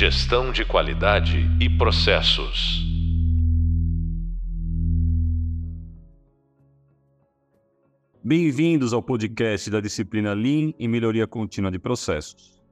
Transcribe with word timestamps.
Gestão 0.00 0.52
de 0.52 0.64
qualidade 0.64 1.38
e 1.60 1.68
processos. 1.68 2.86
Bem-vindos 8.22 8.92
ao 8.92 9.02
podcast 9.02 9.68
da 9.68 9.80
disciplina 9.80 10.34
Lean 10.34 10.72
e 10.78 10.86
Melhoria 10.86 11.26
Contínua 11.26 11.68
de 11.68 11.80
Processos. 11.80 12.62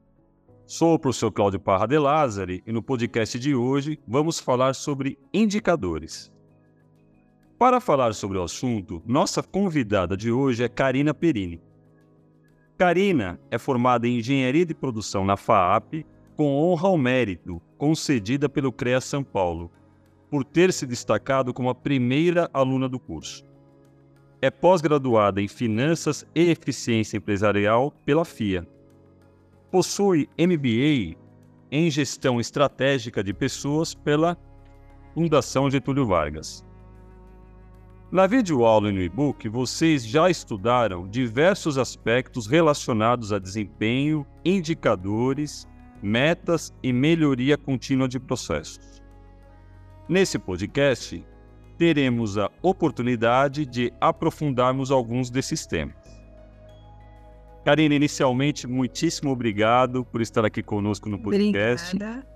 Sou 0.68 0.94
o 0.94 0.98
professor 1.00 1.32
Cláudio 1.32 1.58
Parra 1.58 1.88
de 1.88 1.98
Lázari 1.98 2.62
e 2.64 2.70
no 2.70 2.80
podcast 2.80 3.36
de 3.40 3.56
hoje 3.56 3.98
vamos 4.06 4.38
falar 4.38 4.76
sobre 4.76 5.18
indicadores. 5.34 6.32
Para 7.58 7.80
falar 7.80 8.14
sobre 8.14 8.38
o 8.38 8.42
assunto, 8.44 9.02
nossa 9.04 9.42
convidada 9.42 10.16
de 10.16 10.30
hoje 10.30 10.62
é 10.62 10.68
Karina 10.68 11.12
Perini. 11.12 11.60
Karina 12.78 13.40
é 13.50 13.58
formada 13.58 14.06
em 14.06 14.18
Engenharia 14.18 14.64
de 14.64 14.76
Produção 14.76 15.24
na 15.24 15.36
FAAP, 15.36 16.06
com 16.36 16.54
honra 16.54 16.88
ao 16.88 16.98
mérito, 16.98 17.60
concedida 17.78 18.48
pelo 18.48 18.70
CREA 18.70 19.00
São 19.00 19.24
Paulo, 19.24 19.70
por 20.30 20.44
ter 20.44 20.72
se 20.72 20.86
destacado 20.86 21.54
como 21.54 21.70
a 21.70 21.74
primeira 21.74 22.50
aluna 22.52 22.88
do 22.88 22.98
curso. 22.98 23.44
É 24.42 24.50
pós-graduada 24.50 25.40
em 25.40 25.48
Finanças 25.48 26.26
e 26.34 26.50
Eficiência 26.50 27.16
Empresarial 27.16 27.90
pela 28.04 28.24
FIA. 28.24 28.68
Possui 29.70 30.28
MBA 30.38 31.16
em 31.70 31.90
Gestão 31.90 32.38
Estratégica 32.38 33.24
de 33.24 33.32
Pessoas 33.32 33.94
pela 33.94 34.36
Fundação 35.14 35.70
Getúlio 35.70 36.06
Vargas. 36.06 36.64
Na 38.12 38.26
videoaula 38.26 38.90
e 38.90 38.92
no 38.92 39.02
e-book, 39.02 39.48
vocês 39.48 40.06
já 40.06 40.30
estudaram 40.30 41.08
diversos 41.08 41.76
aspectos 41.76 42.46
relacionados 42.46 43.32
a 43.32 43.38
desempenho, 43.38 44.24
indicadores, 44.44 45.66
metas 46.06 46.72
e 46.82 46.92
melhoria 46.92 47.58
contínua 47.58 48.08
de 48.08 48.20
processos. 48.20 49.02
Nesse 50.08 50.38
podcast, 50.38 51.26
teremos 51.76 52.38
a 52.38 52.48
oportunidade 52.62 53.66
de 53.66 53.92
aprofundarmos 54.00 54.92
alguns 54.92 55.30
desses 55.30 55.66
temas. 55.66 55.96
Karina, 57.64 57.96
inicialmente, 57.96 58.68
muitíssimo 58.68 59.32
obrigado 59.32 60.04
por 60.04 60.20
estar 60.20 60.44
aqui 60.44 60.62
conosco 60.62 61.08
no 61.08 61.18
podcast. 61.18 61.96
Obrigada. 61.96 62.26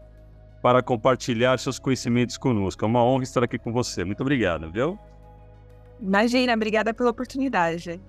Para 0.61 0.83
compartilhar 0.83 1.57
seus 1.59 1.79
conhecimentos 1.79 2.37
conosco. 2.37 2.85
É 2.85 2.89
uma 2.89 3.05
honra 3.05 3.23
estar 3.23 3.45
aqui 3.45 3.57
com 3.57 3.73
você. 3.73 4.05
Muito 4.05 4.21
obrigado, 4.21 4.71
viu? 4.73 4.99
Imagina, 6.01 6.55
obrigada 6.55 6.93
pela 6.93 7.11
oportunidade. 7.11 8.01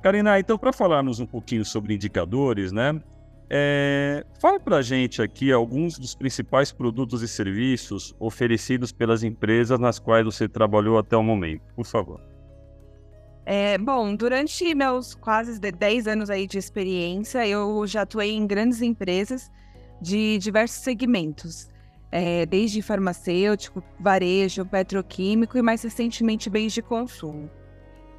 Karina, 0.00 0.38
então, 0.38 0.56
para 0.56 0.72
falarmos 0.72 1.18
um 1.18 1.26
pouquinho 1.26 1.64
sobre 1.64 1.94
indicadores, 1.94 2.70
né? 2.70 2.98
É, 3.50 4.26
fala 4.40 4.60
para 4.60 4.76
a 4.76 4.82
gente 4.82 5.22
aqui 5.22 5.50
alguns 5.50 5.98
dos 5.98 6.14
principais 6.14 6.70
produtos 6.70 7.22
e 7.22 7.28
serviços 7.28 8.14
oferecidos 8.20 8.92
pelas 8.92 9.22
empresas 9.22 9.78
nas 9.78 9.98
quais 9.98 10.24
você 10.24 10.46
trabalhou 10.46 10.98
até 10.98 11.16
o 11.16 11.22
momento, 11.22 11.62
por 11.74 11.86
favor. 11.86 12.20
É, 13.46 13.78
bom, 13.78 14.14
durante 14.14 14.74
meus 14.74 15.14
quase 15.14 15.58
10 15.58 16.06
anos 16.06 16.28
aí 16.28 16.46
de 16.46 16.58
experiência, 16.58 17.46
eu 17.46 17.86
já 17.86 18.02
atuei 18.02 18.32
em 18.32 18.46
grandes 18.46 18.82
empresas 18.82 19.50
de 20.02 20.36
diversos 20.36 20.80
segmentos, 20.80 21.70
é, 22.12 22.44
desde 22.44 22.82
farmacêutico, 22.82 23.82
varejo, 23.98 24.66
petroquímico 24.66 25.56
e 25.56 25.62
mais 25.62 25.82
recentemente 25.82 26.50
bens 26.50 26.74
de 26.74 26.82
consumo. 26.82 27.48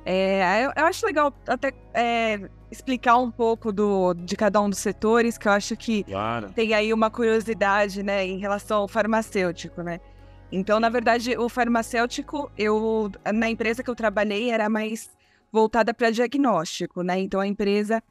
É, 0.06 0.66
eu, 0.66 0.72
eu, 0.76 0.86
acho 0.86 1.06
legal 1.06 1.34
até 1.48 1.74
é, 1.94 2.50
explicar 2.72 3.18
um 3.18 3.30
pouco 3.30 3.72
do, 3.72 4.14
de 4.14 4.36
cada 4.36 4.62
um 4.62 4.70
dos 4.70 4.80
setores, 4.80 5.38
que 5.38 5.48
eu 5.48 5.52
acho 5.52 5.76
que 5.76 6.04
claro. 6.04 6.52
tem 6.54 6.74
aí 6.74 6.94
uma 6.94 7.10
curiosidade, 7.10 8.02
né, 8.02 8.26
em 8.26 8.40
relação 8.40 8.80
ao 8.80 8.88
farmacêutico, 8.88 9.82
né? 9.82 10.00
Então, 10.52 10.80
na 10.80 10.90
verdade, 10.90 11.38
o 11.38 11.48
farmacêutico, 11.48 12.52
eu 12.58 13.12
na 13.32 13.50
empresa 13.50 13.84
que 13.84 13.90
eu 13.90 13.96
trabalhei 13.96 14.50
era 14.50 14.68
mais 14.68 15.10
voltada 15.52 15.94
para 15.94 16.10
diagnóstico, 16.10 17.04
né? 17.04 17.20
Então, 17.20 17.40
a 17.40 17.48
empresa 17.48 18.02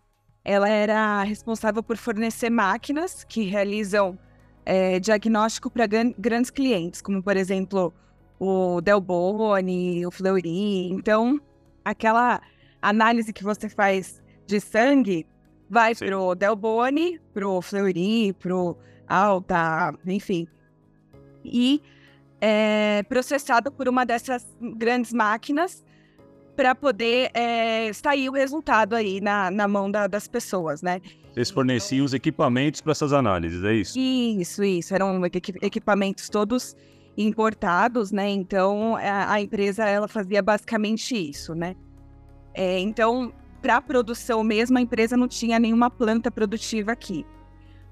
ela 0.45 0.69
era 0.69 1.23
responsável 1.25 1.83
por 1.83 1.97
fornecer 1.97 2.49
máquinas 2.49 3.25
que 3.25 3.43
realizam 3.43 4.19
é, 4.65 5.01
diagnóstico 5.01 5.71
para 5.71 5.87
grandes 5.87 6.51
clientes, 6.51 7.03
como 7.03 7.23
por 7.23 7.37
exemplo 7.37 7.93
o 8.39 8.81
Delboni, 8.81 10.07
o 10.07 10.11
Fleury. 10.11 10.91
Então, 10.91 11.41
aquela 11.91 12.41
análise 12.81 13.33
que 13.33 13.43
você 13.43 13.69
faz 13.69 14.23
de 14.47 14.61
sangue 14.61 15.27
vai 15.69 15.95
Sim. 15.95 16.07
pro 16.07 16.35
Delboni, 16.35 17.21
pro 17.33 17.61
Fleury, 17.61 18.33
pro 18.35 18.77
Alta, 19.07 19.95
enfim. 20.07 20.47
E 21.45 21.83
é 22.41 23.03
processado 23.09 23.73
por 23.73 23.89
uma 23.89 24.05
dessas 24.05 24.47
grandes 24.77 25.13
máquinas 25.13 25.85
para 26.55 26.75
poder 26.75 27.31
é, 27.35 27.93
sair 27.93 28.29
o 28.29 28.33
resultado 28.33 28.95
aí 28.95 29.21
na, 29.21 29.51
na 29.51 29.69
mão 29.69 29.91
da, 29.91 30.07
das 30.07 30.27
pessoas, 30.27 30.83
né? 30.83 31.01
Vocês 31.33 31.51
forneciam 31.51 32.05
os 32.05 32.13
equipamentos 32.13 32.81
para 32.81 32.93
essas 32.93 33.13
análises, 33.13 33.63
é 33.63 33.75
isso? 33.75 33.99
Isso, 33.99 34.65
isso. 34.65 34.95
Eram 34.95 35.25
equipamentos 35.63 36.29
todos 36.29 36.77
importados, 37.27 38.13
né? 38.13 38.31
Então 38.31 38.97
a, 38.97 39.33
a 39.33 39.41
empresa 39.41 39.85
ela 39.85 40.07
fazia 40.07 40.41
basicamente 40.41 41.17
isso, 41.17 41.55
né? 41.55 41.75
É, 42.55 42.79
então, 42.79 43.33
para 43.61 43.81
produção 43.81 44.43
mesmo, 44.43 44.79
a 44.79 44.81
empresa 44.81 45.17
não 45.17 45.29
tinha 45.29 45.59
nenhuma 45.59 45.91
planta 45.91 46.31
produtiva 46.31 46.93
aqui. 46.93 47.27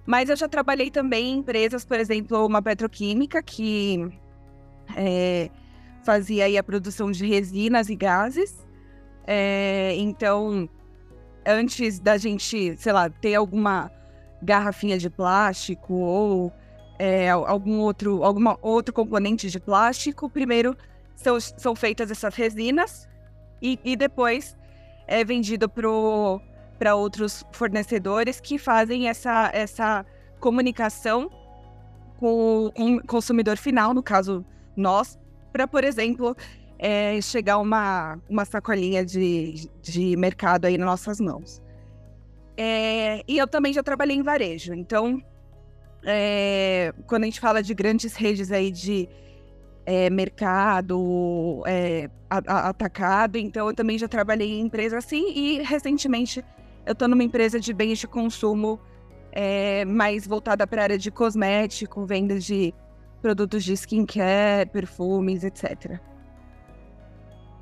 Mas 0.04 0.28
eu 0.28 0.36
já 0.36 0.48
trabalhei 0.48 0.90
também 0.90 1.34
em 1.34 1.38
empresas, 1.38 1.84
por 1.84 1.98
exemplo, 1.98 2.46
uma 2.46 2.62
petroquímica 2.62 3.42
que 3.42 4.08
é, 4.96 5.50
fazia 6.04 6.58
a 6.58 6.62
produção 6.62 7.10
de 7.10 7.26
resinas 7.26 7.88
e 7.88 7.96
gases. 7.96 8.64
É, 9.26 9.94
então, 9.96 10.68
antes 11.44 11.98
da 11.98 12.16
gente, 12.16 12.76
sei 12.76 12.92
lá, 12.92 13.10
ter 13.10 13.34
alguma 13.34 13.90
garrafinha 14.40 14.96
de 14.96 15.10
plástico 15.10 15.94
ou 15.94 16.52
é, 16.98 17.30
algum 17.30 17.80
outro, 17.80 18.22
alguma 18.24 18.58
outro 18.62 18.92
componente 18.92 19.50
de 19.50 19.60
plástico, 19.60 20.28
primeiro 20.28 20.76
são, 21.14 21.38
são 21.40 21.74
feitas 21.74 22.10
essas 22.10 22.34
resinas 22.34 23.08
e, 23.60 23.78
e 23.84 23.96
depois 23.96 24.56
é 25.06 25.24
vendido 25.24 25.68
para 25.68 26.94
outros 26.94 27.44
fornecedores 27.52 28.40
que 28.40 28.58
fazem 28.58 29.08
essa, 29.08 29.50
essa 29.52 30.06
comunicação 30.40 31.30
com 32.18 32.66
o 32.66 33.06
consumidor 33.06 33.56
final, 33.56 33.92
no 33.92 34.02
caso 34.02 34.44
nós, 34.76 35.18
para, 35.52 35.66
por 35.66 35.84
exemplo, 35.84 36.36
é, 36.78 37.20
chegar 37.20 37.58
uma, 37.58 38.18
uma 38.28 38.44
sacolinha 38.44 39.04
de, 39.04 39.70
de 39.82 40.16
mercado 40.16 40.66
aí 40.66 40.76
nas 40.76 40.86
nossas 40.86 41.20
mãos. 41.20 41.62
É, 42.56 43.22
e 43.28 43.36
eu 43.38 43.46
também 43.46 43.72
já 43.72 43.82
trabalhei 43.82 44.16
em 44.16 44.22
varejo, 44.22 44.74
então 44.74 45.22
é, 46.04 46.92
quando 47.06 47.22
a 47.22 47.26
gente 47.26 47.40
fala 47.40 47.62
de 47.62 47.74
grandes 47.74 48.14
redes 48.14 48.52
aí 48.52 48.70
de 48.70 49.08
é, 49.84 50.10
mercado, 50.10 51.62
é, 51.66 52.10
a, 52.28 52.38
a, 52.46 52.68
atacado, 52.68 53.36
então 53.38 53.68
eu 53.68 53.74
também 53.74 53.98
já 53.98 54.08
trabalhei 54.08 54.58
em 54.58 54.60
empresa 54.60 54.98
assim 54.98 55.32
e 55.32 55.62
recentemente 55.62 56.44
eu 56.84 56.92
estou 56.92 57.08
numa 57.08 57.22
empresa 57.22 57.58
de 57.60 57.72
bens 57.72 57.98
de 57.98 58.06
consumo 58.06 58.80
é, 59.32 59.84
mais 59.84 60.26
voltada 60.26 60.66
para 60.66 60.82
a 60.82 60.84
área 60.84 60.98
de 60.98 61.10
cosmético, 61.10 62.04
vendas 62.04 62.44
de 62.44 62.72
produtos 63.20 63.64
de 63.64 63.72
skincare, 63.74 64.68
perfumes, 64.70 65.44
etc. 65.44 66.00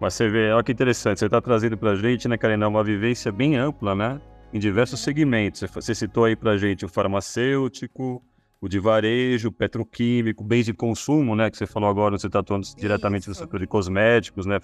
Mas 0.01 0.15
você 0.15 0.29
vê, 0.29 0.53
olha 0.53 0.63
que 0.63 0.73
interessante, 0.73 1.19
você 1.19 1.27
está 1.27 1.41
trazendo 1.41 1.77
para 1.77 1.93
a 1.93 1.97
gente, 1.97 2.29
né, 2.29 2.37
Karina, 2.37 2.69
uma 2.69 2.85
vivência 2.85 3.33
bem 3.33 3.57
ampla, 3.57 3.95
né? 3.95 4.21
Em 4.53 4.59
diversos 4.59 5.01
segmentos. 5.01 5.63
Você 5.73 5.95
citou 5.95 6.25
aí 6.25 6.37
para 6.37 6.53
a 6.53 6.57
gente 6.57 6.85
o 6.85 6.89
farmacêutico, 6.89 8.23
o 8.65 8.69
de 8.69 8.79
varejo, 8.79 9.53
petroquímico, 9.53 10.43
bens 10.43 10.65
de 10.65 10.73
consumo, 10.73 11.37
né? 11.37 11.51
Que 11.51 11.59
você 11.59 11.67
falou 11.67 11.87
agora, 11.87 12.17
você 12.17 12.29
está 12.29 12.39
atuando 12.39 12.67
diretamente 12.79 13.29
no 13.29 13.35
setor 13.35 13.61
de 13.61 13.67
cosméticos, 13.67 14.47
né? 14.47 14.59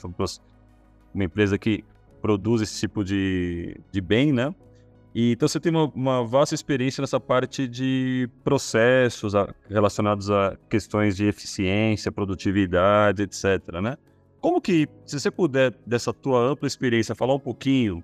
Uma 1.13 1.25
empresa 1.25 1.59
que 1.59 1.85
produz 2.23 2.63
esse 2.63 2.81
tipo 2.81 3.05
de, 3.05 3.79
de 3.93 4.01
bem, 4.01 4.33
né? 4.33 4.55
E, 5.15 5.33
então 5.33 5.47
você 5.47 5.61
tem 5.61 5.71
uma, 5.71 5.85
uma, 5.95 6.25
vasta 6.25 6.55
experiência 6.55 7.03
nessa 7.03 7.21
parte 7.21 7.69
de 7.69 8.27
processos 8.43 9.35
a, 9.35 9.55
relacionados 9.69 10.31
a 10.31 10.57
questões 10.71 11.15
de 11.15 11.27
eficiência, 11.27 12.11
produtividade, 12.11 13.25
etc, 13.25 13.83
né? 13.83 13.99
Como 14.41 14.63
que, 14.63 14.89
se 15.05 15.21
você 15.21 15.31
puder, 15.31 15.75
dessa 15.87 16.11
tua 16.11 16.41
ampla 16.41 16.67
experiência, 16.67 17.15
falar 17.15 17.35
um 17.35 17.39
pouquinho 17.39 18.03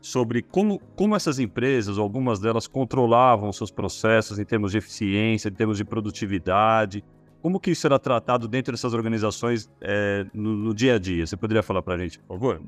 sobre 0.00 0.42
como, 0.42 0.78
como 0.94 1.16
essas 1.16 1.38
empresas, 1.38 1.98
algumas 1.98 2.38
delas, 2.38 2.66
controlavam 2.66 3.52
seus 3.52 3.70
processos 3.70 4.38
em 4.38 4.44
termos 4.44 4.72
de 4.72 4.78
eficiência, 4.78 5.48
em 5.48 5.52
termos 5.52 5.76
de 5.76 5.84
produtividade. 5.84 7.04
Como 7.42 7.60
que 7.60 7.70
isso 7.70 7.86
era 7.86 7.98
tratado 7.98 8.48
dentro 8.48 8.72
dessas 8.72 8.94
organizações 8.94 9.70
é, 9.80 10.26
no, 10.32 10.56
no, 10.56 10.74
dia 10.74 10.94
a 10.94 10.98
dia? 10.98 11.26
Você 11.26 11.36
poderia 11.36 11.62
falar 11.62 11.82
para 11.82 11.94
a 11.94 11.98
gente, 11.98 12.18
por 12.18 12.34
favor? 12.34 12.62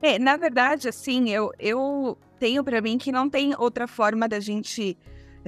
É, 0.00 0.18
na 0.18 0.36
verdade, 0.36 0.88
assim, 0.88 1.30
eu, 1.30 1.52
eu 1.58 2.18
tenho 2.38 2.64
para 2.64 2.80
mim 2.80 2.98
que 2.98 3.12
não 3.12 3.30
tem 3.30 3.54
outra 3.56 3.86
forma 3.86 4.28
da 4.28 4.40
gente 4.40 4.96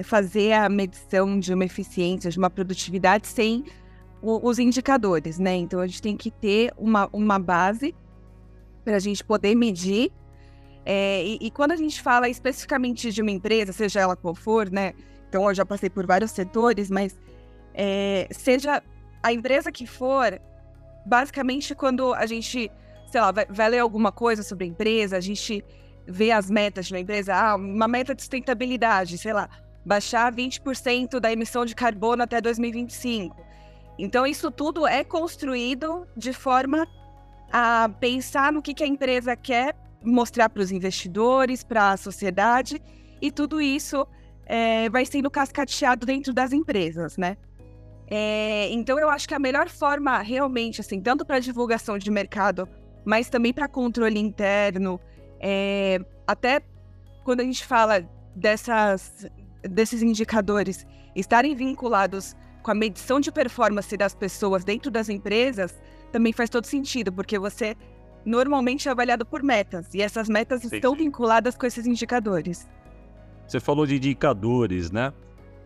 fazer 0.03 0.53
a 0.53 0.69
medição 0.69 1.39
de 1.39 1.53
uma 1.53 1.65
eficiência, 1.65 2.29
de 2.29 2.37
uma 2.37 2.49
produtividade 2.49 3.27
sem 3.27 3.63
o, 4.21 4.47
os 4.47 4.59
indicadores, 4.59 5.37
né? 5.39 5.55
Então 5.55 5.79
a 5.79 5.87
gente 5.87 6.01
tem 6.01 6.17
que 6.17 6.31
ter 6.31 6.73
uma, 6.77 7.09
uma 7.13 7.37
base 7.37 7.93
para 8.83 8.95
a 8.95 8.99
gente 8.99 9.23
poder 9.23 9.55
medir. 9.55 10.11
É, 10.85 11.23
e, 11.25 11.37
e, 11.41 11.51
quando 11.51 11.71
a 11.71 11.75
gente 11.75 11.99
fala 12.01 12.29
especificamente 12.29 13.11
de 13.11 13.21
uma 13.21 13.31
empresa, 13.31 13.73
seja 13.73 14.01
ela 14.01 14.15
qual 14.15 14.35
for, 14.35 14.69
né? 14.69 14.93
Então 15.27 15.47
eu 15.49 15.55
já 15.55 15.65
passei 15.65 15.89
por 15.89 16.05
vários 16.05 16.31
setores, 16.31 16.91
mas 16.91 17.17
é, 17.73 18.27
seja 18.29 18.83
a 19.23 19.33
empresa 19.33 19.71
que 19.71 19.87
for, 19.87 20.39
basicamente 21.03 21.73
quando 21.73 22.13
a 22.13 22.27
gente, 22.27 22.71
sei 23.11 23.21
lá, 23.21 23.31
vai, 23.31 23.45
vai 23.49 23.69
ler 23.69 23.79
alguma 23.79 24.11
coisa 24.11 24.43
sobre 24.43 24.65
a 24.65 24.67
empresa, 24.67 25.17
a 25.17 25.21
gente 25.21 25.65
vê 26.07 26.31
as 26.31 26.51
metas 26.51 26.85
de 26.85 26.93
uma 26.93 26.99
empresa, 26.99 27.33
ah, 27.33 27.55
uma 27.55 27.87
meta 27.87 28.13
de 28.13 28.21
sustentabilidade, 28.21 29.17
sei 29.17 29.33
lá, 29.33 29.49
baixar 29.83 30.31
20% 30.31 31.19
da 31.19 31.31
emissão 31.31 31.65
de 31.65 31.73
carbono 31.73 32.21
até 32.21 32.39
2025. 32.39 33.35
Então, 33.97 34.25
isso 34.25 34.51
tudo 34.51 34.85
é 34.85 35.03
construído 35.03 36.07
de 36.15 36.33
forma 36.33 36.87
a 37.51 37.89
pensar 37.99 38.51
no 38.51 38.61
que, 38.61 38.73
que 38.73 38.83
a 38.83 38.87
empresa 38.87 39.35
quer 39.35 39.75
mostrar 40.05 40.49
para 40.49 40.61
os 40.61 40.71
investidores, 40.71 41.63
para 41.63 41.91
a 41.91 41.97
sociedade, 41.97 42.81
e 43.21 43.31
tudo 43.31 43.61
isso 43.61 44.07
é, 44.45 44.89
vai 44.89 45.05
sendo 45.05 45.29
cascateado 45.29 46.05
dentro 46.05 46.33
das 46.33 46.53
empresas, 46.53 47.17
né? 47.17 47.37
É, 48.07 48.69
então, 48.71 48.99
eu 48.99 49.09
acho 49.09 49.27
que 49.27 49.33
a 49.33 49.39
melhor 49.39 49.67
forma, 49.67 50.19
realmente, 50.19 50.79
assim, 50.79 51.01
tanto 51.01 51.25
para 51.25 51.39
divulgação 51.39 51.97
de 51.97 52.11
mercado, 52.11 52.69
mas 53.03 53.29
também 53.29 53.51
para 53.51 53.67
controle 53.67 54.19
interno, 54.19 54.99
é, 55.39 55.99
até 56.27 56.61
quando 57.23 57.41
a 57.41 57.43
gente 57.43 57.65
fala 57.65 58.07
dessas 58.35 59.27
desses 59.67 60.03
indicadores 60.03 60.85
estarem 61.15 61.55
vinculados 61.55 62.35
com 62.61 62.71
a 62.71 62.75
medição 62.75 63.19
de 63.19 63.31
performance 63.31 63.95
das 63.97 64.13
pessoas 64.13 64.63
dentro 64.63 64.91
das 64.91 65.09
empresas, 65.09 65.79
também 66.11 66.33
faz 66.33 66.49
todo 66.49 66.65
sentido, 66.65 67.11
porque 67.11 67.37
você 67.37 67.75
normalmente 68.25 68.87
é 68.87 68.91
avaliado 68.91 69.25
por 69.25 69.43
metas, 69.43 69.93
e 69.93 70.01
essas 70.01 70.27
metas 70.27 70.61
Sim. 70.61 70.75
estão 70.75 70.95
vinculadas 70.95 71.55
com 71.55 71.65
esses 71.65 71.85
indicadores. 71.85 72.67
Você 73.47 73.59
falou 73.59 73.85
de 73.85 73.95
indicadores, 73.95 74.91
né? 74.91 75.13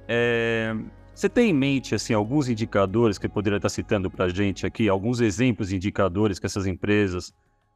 É... 0.08 0.76
Você 1.14 1.28
tem 1.28 1.50
em 1.50 1.54
mente 1.54 1.96
assim 1.96 2.14
alguns 2.14 2.48
indicadores 2.48 3.18
que 3.18 3.28
poderia 3.28 3.58
estar 3.58 3.70
citando 3.70 4.10
para 4.10 4.26
a 4.26 4.30
gente 4.30 4.66
aqui, 4.66 4.88
alguns 4.88 5.20
exemplos 5.20 5.70
de 5.70 5.76
indicadores 5.76 6.40
que 6.40 6.46
essas 6.46 6.66
empresas 6.66 7.34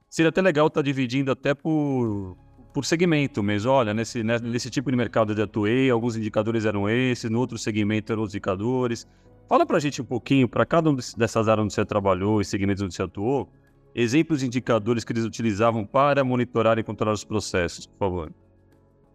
seria 0.09 0.29
até 0.29 0.41
legal 0.41 0.67
estar 0.67 0.81
dividindo 0.81 1.31
até 1.31 1.53
por 1.53 2.37
por 2.73 2.83
segmento 2.85 3.43
mesmo. 3.43 3.71
Olha, 3.71 3.93
nesse, 3.93 4.23
né, 4.23 4.39
nesse 4.39 4.69
tipo 4.69 4.89
de 4.89 4.97
mercado 4.97 5.33
eu 5.33 5.43
atuei, 5.43 5.89
alguns 5.89 6.15
indicadores 6.17 6.65
eram 6.65 6.89
esses, 6.89 7.29
no 7.29 7.39
outro 7.39 7.57
segmento 7.57 8.11
eram 8.11 8.23
os 8.23 8.31
indicadores. 8.31 9.07
Fala 9.47 9.65
para 9.65 9.77
a 9.77 9.79
gente 9.79 10.01
um 10.01 10.05
pouquinho, 10.05 10.47
para 10.47 10.65
cada 10.65 10.89
um 10.89 10.95
dessas 10.95 11.47
áreas 11.47 11.65
onde 11.65 11.73
você 11.73 11.85
trabalhou 11.85 12.41
e 12.41 12.45
segmentos 12.45 12.81
onde 12.81 12.95
você 12.95 13.03
atuou, 13.03 13.49
exemplos 13.95 14.39
de 14.39 14.47
indicadores 14.47 15.03
que 15.03 15.13
eles 15.13 15.23
utilizavam 15.23 15.85
para 15.85 16.23
monitorar 16.23 16.77
e 16.79 16.83
controlar 16.83 17.13
os 17.13 17.23
processos, 17.23 17.85
por 17.85 17.97
favor. 17.99 18.31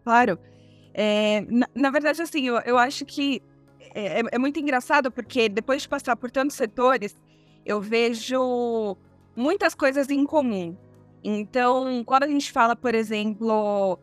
Claro. 0.04 0.38
É, 0.94 1.42
na, 1.48 1.68
na, 1.74 1.90
verdade, 1.90 2.20
assim, 2.20 2.46
eu, 2.46 2.56
eu 2.60 2.78
acho 2.78 3.04
que 3.04 3.42
é, 3.94 4.20
é, 4.20 4.22
é 4.32 4.38
muito 4.38 4.58
engraçado 4.58 5.10
porque 5.10 5.48
depois 5.48 5.82
de 5.82 5.88
passar 5.88 6.16
por 6.16 6.30
tantos 6.30 6.56
setores, 6.56 7.14
eu 7.64 7.80
vejo 7.80 8.96
muitas 9.36 9.74
coisas 9.74 10.08
em 10.08 10.24
comum. 10.24 10.76
Então, 11.22 12.02
quando 12.04 12.24
a 12.24 12.28
gente 12.28 12.50
fala, 12.50 12.74
por 12.74 12.94
exemplo, 12.94 13.98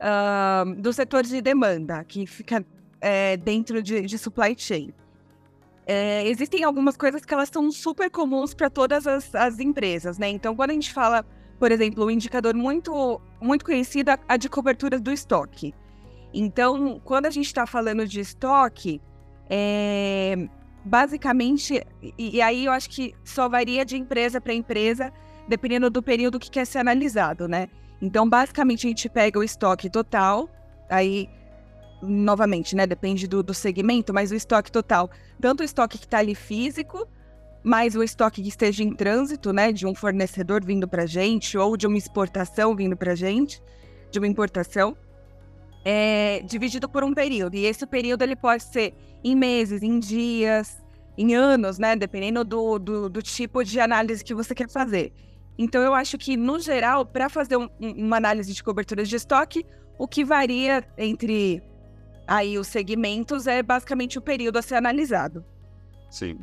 uh, 0.00 0.74
dos 0.76 0.96
setores 0.96 1.30
de 1.30 1.40
demanda, 1.40 2.02
que 2.04 2.26
fica 2.26 2.64
é, 3.00 3.36
dentro 3.36 3.82
de, 3.82 4.02
de, 4.02 4.18
supply 4.18 4.54
chain, 4.56 4.92
é, 5.90 6.24
existem 6.28 6.62
algumas 6.62 6.96
coisas 6.96 7.24
que 7.24 7.34
elas 7.34 7.48
são 7.52 7.68
super 7.72 8.08
comuns 8.08 8.54
para 8.54 8.70
todas 8.70 9.08
as, 9.08 9.34
as, 9.34 9.58
empresas, 9.58 10.18
né? 10.18 10.28
Então, 10.28 10.54
quando 10.54 10.70
a 10.70 10.74
gente 10.74 10.92
fala, 10.92 11.26
por 11.58 11.72
exemplo, 11.72 12.04
um 12.04 12.10
indicador 12.10 12.54
muito, 12.54 13.20
muito 13.40 13.64
conhecido, 13.64 14.12
a 14.28 14.36
de 14.36 14.48
cobertura 14.48 15.00
do 15.00 15.10
estoque. 15.10 15.74
Então, 16.32 17.00
quando 17.04 17.26
a 17.26 17.30
gente 17.30 17.46
está 17.46 17.66
falando 17.66 18.06
de 18.06 18.20
estoque, 18.20 19.02
é, 19.50 20.48
basicamente, 20.84 21.84
e, 22.16 22.36
e 22.36 22.40
aí 22.40 22.66
eu 22.66 22.72
acho 22.72 22.88
que 22.88 23.12
só 23.24 23.48
varia 23.48 23.84
de 23.84 23.96
empresa 23.96 24.40
para 24.40 24.54
empresa, 24.54 25.12
dependendo 25.48 25.90
do 25.90 26.00
período 26.00 26.38
que 26.38 26.52
quer 26.52 26.66
ser 26.68 26.78
analisado, 26.78 27.48
né? 27.48 27.66
Então, 28.00 28.28
basicamente, 28.28 28.86
a 28.86 28.90
gente 28.90 29.08
pega 29.08 29.40
o 29.40 29.42
estoque 29.42 29.90
total, 29.90 30.48
aí, 30.88 31.28
novamente, 32.02 32.74
né? 32.74 32.86
Depende 32.86 33.26
do, 33.26 33.42
do 33.42 33.54
segmento, 33.54 34.12
mas 34.12 34.30
o 34.30 34.34
estoque 34.34 34.70
total, 34.70 35.10
tanto 35.40 35.60
o 35.60 35.64
estoque 35.64 35.98
que 35.98 36.04
está 36.04 36.18
ali 36.18 36.34
físico, 36.34 37.06
mais 37.62 37.94
o 37.94 38.02
estoque 38.02 38.42
que 38.42 38.48
esteja 38.48 38.82
em 38.82 38.94
trânsito, 38.94 39.52
né? 39.52 39.72
De 39.72 39.86
um 39.86 39.94
fornecedor 39.94 40.64
vindo 40.64 40.88
para 40.88 41.06
gente, 41.06 41.56
ou 41.58 41.76
de 41.76 41.86
uma 41.86 41.98
exportação 41.98 42.74
vindo 42.74 42.96
para 42.96 43.14
gente, 43.14 43.62
de 44.10 44.18
uma 44.18 44.26
importação, 44.26 44.96
é 45.84 46.42
dividido 46.44 46.88
por 46.88 47.04
um 47.04 47.14
período. 47.14 47.54
E 47.54 47.64
esse 47.64 47.86
período 47.86 48.22
ele 48.22 48.36
pode 48.36 48.64
ser 48.64 48.94
em 49.22 49.36
meses, 49.36 49.82
em 49.82 49.98
dias, 49.98 50.82
em 51.16 51.34
anos, 51.34 51.78
né? 51.78 51.96
Dependendo 51.96 52.44
do, 52.44 52.78
do, 52.78 53.08
do 53.08 53.22
tipo 53.22 53.62
de 53.62 53.78
análise 53.78 54.24
que 54.24 54.34
você 54.34 54.54
quer 54.54 54.68
fazer. 54.68 55.12
Então, 55.58 55.82
eu 55.82 55.92
acho 55.92 56.16
que, 56.16 56.38
no 56.38 56.58
geral, 56.58 57.04
para 57.04 57.28
fazer 57.28 57.56
um, 57.58 57.68
uma 57.78 58.16
análise 58.16 58.54
de 58.54 58.64
cobertura 58.64 59.04
de 59.04 59.14
estoque, 59.14 59.66
o 59.98 60.08
que 60.08 60.24
varia 60.24 60.82
entre 60.96 61.62
aí 62.30 62.56
os 62.56 62.68
segmentos 62.68 63.46
é 63.46 63.62
basicamente 63.62 64.18
o 64.18 64.22
período 64.22 64.58
a 64.58 64.62
ser 64.62 64.76
analisado. 64.76 65.44
Sim. 66.08 66.38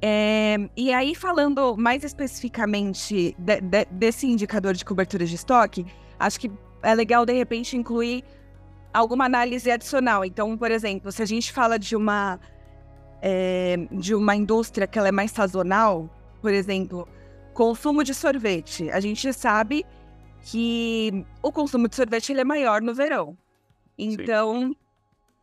É, 0.00 0.56
e 0.76 0.92
aí, 0.92 1.14
falando 1.14 1.76
mais 1.76 2.02
especificamente 2.02 3.36
de, 3.38 3.60
de, 3.60 3.84
desse 3.90 4.26
indicador 4.26 4.74
de 4.74 4.84
cobertura 4.84 5.24
de 5.24 5.34
estoque, 5.34 5.86
acho 6.18 6.40
que 6.40 6.50
é 6.82 6.94
legal, 6.94 7.24
de 7.24 7.32
repente, 7.32 7.76
incluir 7.76 8.24
alguma 8.92 9.26
análise 9.26 9.70
adicional. 9.70 10.24
Então, 10.24 10.56
por 10.56 10.70
exemplo, 10.70 11.12
se 11.12 11.22
a 11.22 11.26
gente 11.26 11.52
fala 11.52 11.78
de 11.78 11.94
uma, 11.94 12.40
é, 13.20 13.76
de 13.92 14.14
uma 14.14 14.34
indústria 14.34 14.86
que 14.86 14.98
ela 14.98 15.08
é 15.08 15.12
mais 15.12 15.30
sazonal, 15.30 16.10
por 16.40 16.52
exemplo, 16.52 17.06
Consumo 17.52 18.02
de 18.02 18.14
sorvete. 18.14 18.90
A 18.90 18.98
gente 18.98 19.30
sabe 19.32 19.84
que 20.44 21.24
o 21.42 21.52
consumo 21.52 21.86
de 21.86 21.94
sorvete 21.94 22.32
ele 22.32 22.40
é 22.40 22.44
maior 22.44 22.80
no 22.80 22.94
verão. 22.94 23.36
Então, 23.98 24.74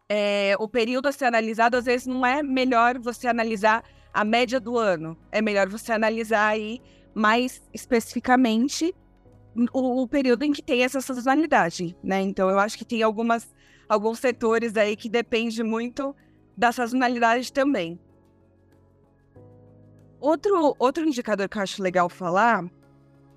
é, 0.10 0.56
o 0.60 0.68
período 0.68 1.08
a 1.08 1.12
ser 1.12 1.26
analisado, 1.26 1.78
às 1.78 1.86
vezes, 1.86 2.07
não 2.07 2.26
é 2.26 2.42
melhor 2.42 2.98
você 2.98 3.28
analisar 3.28 3.83
a 4.12 4.26
média 4.26 4.60
do 4.60 4.76
ano. 4.76 5.16
É 5.31 5.40
melhor 5.40 5.69
você 5.69 5.92
analisar 5.92 6.48
aí 6.48 6.81
mais 7.14 7.62
especificamente 7.72 8.95
o, 9.72 10.02
o 10.02 10.07
período 10.07 10.44
em 10.44 10.52
que 10.52 10.64
tem 10.64 10.83
essa 10.83 11.00
sazonalidade, 11.00 11.95
né? 12.04 12.22
Então, 12.22 12.50
eu 12.50 12.57
acho 12.57 12.78
que 12.78 12.86
tem 12.86 13.04
algumas, 13.04 13.54
alguns 13.88 14.18
setores 14.18 14.76
aí 14.76 14.95
que 14.95 15.07
depende 15.07 15.62
muito 15.62 16.16
da 16.57 16.72
sazonalidade 16.72 17.54
também. 17.54 18.00
Outro, 20.19 20.76
outro 20.80 21.06
indicador 21.06 21.48
que 21.48 21.57
eu 21.57 21.62
acho 21.62 21.81
legal 21.81 22.10
falar, 22.10 22.66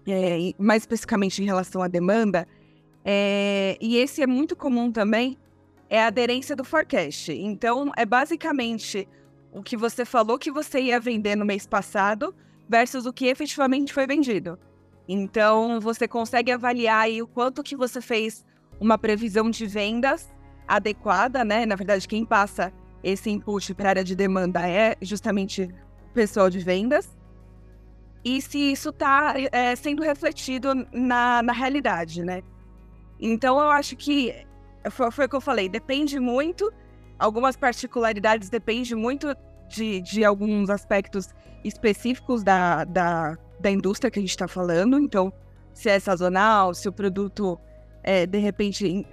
é, 0.08 0.52
mais 0.58 0.82
especificamente 0.82 1.42
em 1.42 1.46
relação 1.46 1.82
à 1.82 1.86
demanda, 1.86 2.48
é, 3.04 3.76
e 3.80 3.96
esse 3.96 4.22
é 4.22 4.26
muito 4.26 4.56
comum 4.56 4.90
também, 4.90 5.38
é 5.92 6.02
a 6.02 6.06
aderência 6.06 6.56
do 6.56 6.64
forecast. 6.64 7.30
Então, 7.30 7.92
é 7.98 8.06
basicamente 8.06 9.06
o 9.52 9.62
que 9.62 9.76
você 9.76 10.06
falou 10.06 10.38
que 10.38 10.50
você 10.50 10.80
ia 10.80 10.98
vender 10.98 11.36
no 11.36 11.44
mês 11.44 11.66
passado 11.66 12.34
versus 12.66 13.04
o 13.04 13.12
que 13.12 13.26
efetivamente 13.26 13.92
foi 13.92 14.06
vendido. 14.06 14.58
Então, 15.06 15.78
você 15.80 16.08
consegue 16.08 16.50
avaliar 16.50 17.02
aí 17.02 17.20
o 17.20 17.26
quanto 17.26 17.62
que 17.62 17.76
você 17.76 18.00
fez 18.00 18.42
uma 18.80 18.96
previsão 18.96 19.50
de 19.50 19.66
vendas 19.66 20.32
adequada, 20.66 21.44
né? 21.44 21.66
Na 21.66 21.76
verdade, 21.76 22.08
quem 22.08 22.24
passa 22.24 22.72
esse 23.04 23.28
input 23.28 23.74
para 23.74 23.88
a 23.88 23.90
área 23.90 24.04
de 24.04 24.16
demanda 24.16 24.66
é 24.66 24.96
justamente 25.02 25.68
pessoal 26.14 26.48
de 26.48 26.60
vendas 26.60 27.06
e 28.24 28.40
se 28.40 28.72
isso 28.72 28.88
está 28.88 29.34
é, 29.52 29.76
sendo 29.76 30.02
refletido 30.02 30.72
na, 30.90 31.42
na 31.42 31.52
realidade, 31.52 32.24
né? 32.24 32.42
Então, 33.20 33.60
eu 33.60 33.68
acho 33.68 33.94
que 33.94 34.34
foi, 34.90 35.10
foi 35.10 35.26
o 35.26 35.28
que 35.28 35.36
eu 35.36 35.40
falei, 35.40 35.68
depende 35.68 36.18
muito, 36.18 36.72
algumas 37.18 37.56
particularidades 37.56 38.48
dependem 38.48 38.94
muito 38.94 39.34
de, 39.68 40.00
de 40.02 40.24
alguns 40.24 40.68
aspectos 40.70 41.28
específicos 41.64 42.42
da, 42.42 42.84
da, 42.84 43.38
da 43.60 43.70
indústria 43.70 44.10
que 44.10 44.18
a 44.18 44.22
gente 44.22 44.30
está 44.30 44.48
falando. 44.48 44.98
Então, 44.98 45.32
se 45.72 45.88
é 45.88 45.98
sazonal, 45.98 46.74
se 46.74 46.88
o 46.88 46.92
produto, 46.92 47.58
é, 48.02 48.26
de 48.26 48.38
repente, 48.38 49.06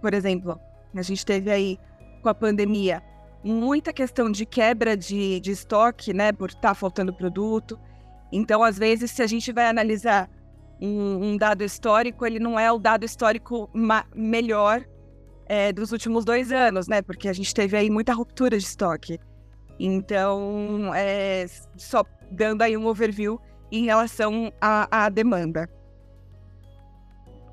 por 0.00 0.14
exemplo, 0.14 0.58
a 0.94 1.02
gente 1.02 1.24
teve 1.26 1.50
aí 1.50 1.78
com 2.22 2.28
a 2.28 2.34
pandemia 2.34 3.02
muita 3.44 3.92
questão 3.92 4.30
de 4.30 4.44
quebra 4.46 4.96
de, 4.96 5.38
de 5.40 5.50
estoque, 5.50 6.12
né, 6.12 6.32
por 6.32 6.48
estar 6.48 6.60
tá 6.60 6.74
faltando 6.74 7.12
produto. 7.12 7.78
Então, 8.32 8.62
às 8.62 8.78
vezes, 8.78 9.10
se 9.10 9.22
a 9.22 9.26
gente 9.26 9.52
vai 9.52 9.66
analisar 9.66 10.28
um, 10.80 11.30
um 11.30 11.36
dado 11.36 11.62
histórico, 11.62 12.26
ele 12.26 12.38
não 12.38 12.58
é 12.58 12.70
o 12.72 12.78
dado 12.78 13.04
histórico 13.04 13.70
melhor 14.14 14.84
é, 15.48 15.72
dos 15.72 15.92
últimos 15.92 16.24
dois 16.24 16.52
anos, 16.52 16.88
né? 16.88 17.02
Porque 17.02 17.28
a 17.28 17.32
gente 17.32 17.54
teve 17.54 17.76
aí 17.76 17.90
muita 17.90 18.12
ruptura 18.12 18.56
de 18.58 18.64
estoque. 18.64 19.18
Então, 19.78 20.92
é, 20.94 21.46
só 21.76 22.04
dando 22.30 22.62
aí 22.62 22.76
um 22.76 22.86
overview 22.86 23.40
em 23.70 23.84
relação 23.84 24.52
à, 24.60 25.04
à 25.06 25.08
demanda. 25.08 25.68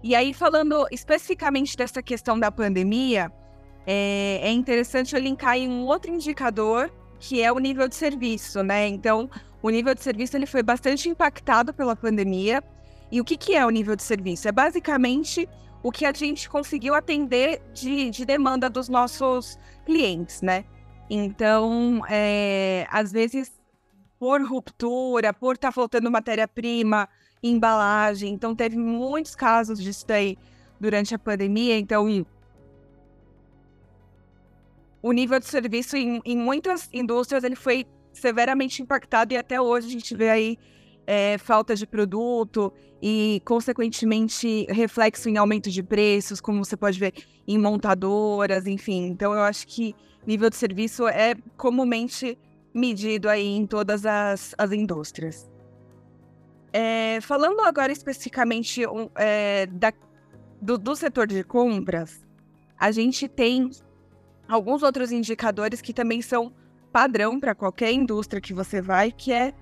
E 0.02 0.16
aí, 0.16 0.34
falando 0.34 0.86
especificamente 0.92 1.78
dessa 1.78 2.02
questão 2.02 2.40
da 2.40 2.52
pandemia, 2.52 3.32
é, 3.86 4.40
é, 4.42 4.52
interessante 4.52 5.16
eu 5.16 5.22
linkar 5.22 5.58
em 5.58 5.70
um 5.70 5.86
outro 5.86 6.12
indicador, 6.12 6.92
que 7.20 7.42
é 7.42 7.52
o 7.52 7.60
nível 7.60 7.88
de 7.88 7.96
serviço, 7.96 8.64
né? 8.64 8.88
Então, 8.88 9.30
o 9.62 9.70
nível 9.70 9.96
de 9.96 10.02
serviço 10.02 10.36
ele 10.36 10.46
foi 10.46 10.62
bastante 10.62 11.08
impactado 11.08 11.74
pela 11.74 11.96
pandemia. 11.96 12.62
E 13.12 13.22
o 13.22 13.24
que, 13.24 13.38
que 13.38 13.56
é 13.56 13.66
o 13.66 13.70
nível 13.70 13.96
de 13.96 14.04
serviço? 14.04 14.48
É 14.48 14.52
basicamente 14.52 15.48
o 15.84 15.92
que 15.92 16.06
a 16.06 16.14
gente 16.14 16.50
conseguiu 16.50 16.96
atender 16.96 17.62
de, 17.74 18.10
de 18.10 18.26
demanda 18.26 18.70
dos 18.70 18.88
nossos 18.88 19.60
clientes, 19.86 20.42
né? 20.42 20.64
Então, 21.10 22.02
é, 22.10 22.88
às 22.90 23.12
vezes, 23.12 23.52
por 24.18 24.42
ruptura, 24.42 25.34
por 25.34 25.56
estar 25.56 25.68
tá 25.68 25.72
faltando 25.74 26.10
matéria-prima, 26.10 27.10
embalagem, 27.44 28.34
então 28.34 28.56
teve 28.56 28.78
muitos 28.78 29.36
casos 29.36 29.78
disso 29.78 30.06
aí 30.10 30.38
durante 30.80 31.14
a 31.14 31.20
pandemia. 31.20 31.78
Então, 31.78 32.08
o 35.02 35.12
nível 35.12 35.38
de 35.38 35.46
serviço 35.46 35.98
em, 35.98 36.22
em 36.24 36.38
muitas 36.38 36.90
indústrias 36.94 37.44
ele 37.44 37.58
foi 37.58 37.86
severamente 38.14 38.82
impactado 38.82 39.34
e 39.34 39.38
até 39.38 39.60
hoje 39.60 39.88
a 39.88 39.92
gente 39.92 40.16
vê 40.16 40.30
aí 40.30 40.58
é, 41.06 41.38
falta 41.38 41.76
de 41.76 41.86
produto 41.86 42.72
e, 43.02 43.42
consequentemente, 43.46 44.66
reflexo 44.70 45.30
em 45.30 45.38
aumento 45.38 45.70
de 45.70 45.84
preços, 45.84 46.40
como 46.40 46.64
você 46.64 46.78
pode 46.78 47.00
ver 47.00 47.14
em 47.48 47.58
montadoras, 47.58 48.66
enfim. 48.68 49.08
Então, 49.08 49.34
eu 49.34 49.42
acho 49.42 49.68
que 49.68 49.96
nível 50.26 50.50
de 50.50 50.56
serviço 50.56 51.08
é 51.08 51.36
comumente 51.58 52.38
medido 52.74 53.30
aí 53.30 53.46
em 53.46 53.68
todas 53.68 54.06
as, 54.06 54.56
as 54.58 54.72
indústrias. 54.72 55.50
É, 56.72 57.20
falando 57.22 57.60
agora 57.62 57.92
especificamente 57.92 58.82
é, 59.16 59.68
da, 59.68 59.94
do, 60.60 60.78
do 60.78 60.96
setor 60.96 61.28
de 61.28 61.44
compras, 61.44 62.26
a 62.80 62.92
gente 62.92 63.28
tem 63.28 63.70
alguns 64.48 64.82
outros 64.82 65.12
indicadores 65.12 65.82
que 65.82 65.94
também 65.94 66.22
são 66.22 66.52
padrão 66.92 67.40
para 67.40 67.54
qualquer 67.54 67.92
indústria 67.92 68.42
que 68.42 68.54
você 68.54 68.82
vai, 68.82 69.12
que 69.12 69.32
é 69.32 69.54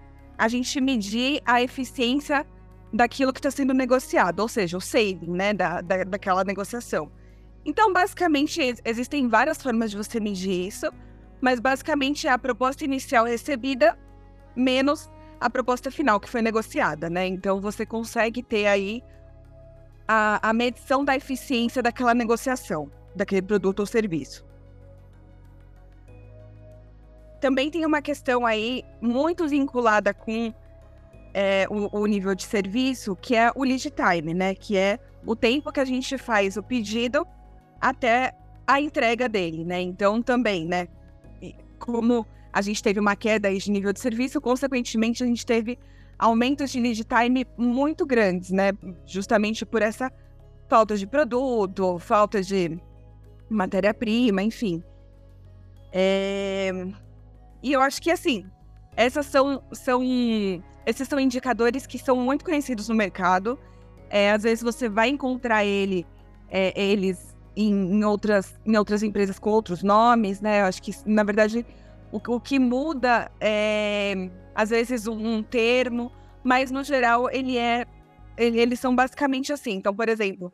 a 0.42 0.48
gente 0.48 0.82
medir 0.82 1.40
a 1.46 1.62
eficiência 1.62 2.48
daquilo 2.92 3.32
que 3.32 3.38
está 3.38 3.52
sendo 3.52 3.76
negociado, 3.76 4.40
ou 4.40 4.48
seja, 4.48 4.76
o 4.76 4.82
saving, 4.82 5.30
né, 5.30 5.54
da, 5.54 5.82
da, 5.82 6.04
daquela 6.04 6.44
negociação. 6.44 7.12
Então, 7.64 7.94
basicamente, 7.94 8.60
existem 8.84 9.28
várias 9.28 9.62
formas 9.62 9.92
de 9.92 9.98
você 9.98 10.20
medir 10.20 10.66
isso, 10.68 10.92
mas 11.40 11.60
basicamente 11.60 12.26
é 12.26 12.32
a 12.32 12.40
proposta 12.40 12.84
inicial 12.84 13.26
recebida 13.26 13.96
menos 14.56 15.12
a 15.40 15.48
proposta 15.48 15.92
final 15.92 16.20
que 16.20 16.28
foi 16.28 16.42
negociada, 16.42 17.08
né? 17.08 17.28
Então, 17.28 17.62
você 17.62 17.86
consegue 17.86 18.42
ter 18.42 18.66
aí 18.66 19.04
a, 20.08 20.50
a 20.50 20.54
medição 20.54 21.06
da 21.06 21.16
eficiência 21.16 21.84
daquela 21.84 22.16
negociação, 22.16 22.90
daquele 23.16 23.44
produto 23.44 23.82
ou 23.82 23.86
serviço. 23.86 24.44
Também 27.42 27.72
tem 27.72 27.86
uma 27.86 28.02
questão 28.04 28.46
aí 28.46 28.86
muito 29.02 29.48
vinculada 29.48 30.14
com 30.14 30.54
é, 31.34 31.66
o, 31.70 32.02
o, 32.02 32.06
nível 32.06 32.36
de 32.36 32.44
serviço, 32.44 33.16
que 33.16 33.36
é 33.36 33.52
o 33.56 33.64
lead 33.64 33.92
time, 33.92 34.34
né? 34.34 34.54
Que 34.54 34.78
é 34.78 35.00
o 35.26 35.36
tempo 35.36 35.72
que 35.72 35.80
a 35.80 35.86
gente 35.86 36.20
faz 36.20 36.56
o 36.56 36.62
pedido 36.62 37.26
até 37.80 38.34
a 38.68 38.80
entrega 38.80 39.28
dele, 39.28 39.66
né? 39.66 39.82
Então, 39.82 40.22
também, 40.22 40.68
né? 40.68 40.88
Como 41.80 42.28
a 42.54 42.62
gente 42.62 42.84
teve 42.84 43.00
uma 43.00 43.16
queda 43.16 43.52
de 43.52 43.72
nível 43.72 43.92
de 43.92 44.00
serviço, 44.00 44.40
consequentemente, 44.40 45.24
a 45.24 45.26
gente 45.26 45.44
teve 45.44 45.80
aumentos 46.20 46.70
de 46.70 46.80
lead 46.80 47.04
time 47.04 47.48
muito 47.58 48.06
grandes, 48.06 48.52
né? 48.52 48.72
Justamente 49.04 49.66
por 49.66 49.82
essa 49.82 50.12
falta 50.70 50.96
de 50.96 51.08
produto, 51.08 51.98
falta 51.98 52.40
de 52.40 52.80
matéria-prima, 53.50 54.44
enfim. 54.44 54.84
É... 55.92 56.72
E 57.62 57.74
eu 57.74 57.82
acho 57.82 58.01
que, 58.01 58.12
assim, 58.12 58.46
essas 58.96 59.25
são, 59.25 59.63
são, 59.72 60.01
esses 60.86 61.08
são 61.08 61.20
indicadores 61.20 61.86
que 61.86 61.98
são 61.98 62.15
muito 62.18 62.44
conhecidos 62.44 62.89
no 62.89 62.96
mercado. 62.96 63.58
É, 64.10 64.32
às 64.32 64.44
vezes 64.44 64.63
você 64.63 64.89
vai 64.89 65.10
encontrar 65.10 65.63
ele, 65.63 66.06
é, 66.50 66.80
eles 66.82 67.36
em, 67.56 67.72
em, 67.72 68.03
outras, 68.03 68.60
em 68.65 68.77
outras 68.77 69.03
empresas 69.03 69.39
com 69.39 69.50
outros 69.50 69.84
nomes, 69.84 70.41
né? 70.41 70.62
Eu 70.62 70.65
acho 70.65 70.82
que, 70.82 70.91
na 71.06 71.24
verdade, 71.24 71.65
o, 72.12 72.18
o 72.18 72.39
que 72.39 72.60
muda 72.60 73.32
é, 73.39 74.30
às 74.53 74.70
vezes, 74.70 75.08
um, 75.08 75.36
um 75.38 75.44
termo, 75.44 76.12
mas, 76.44 76.72
no 76.72 76.84
geral, 76.84 77.30
ele 77.32 77.58
é, 77.58 77.86
ele, 78.38 78.60
eles 78.60 78.80
são 78.80 78.96
basicamente 78.96 79.53
assim. 79.53 79.74
Então, 79.74 79.96
por 79.96 80.10
exemplo, 80.10 80.51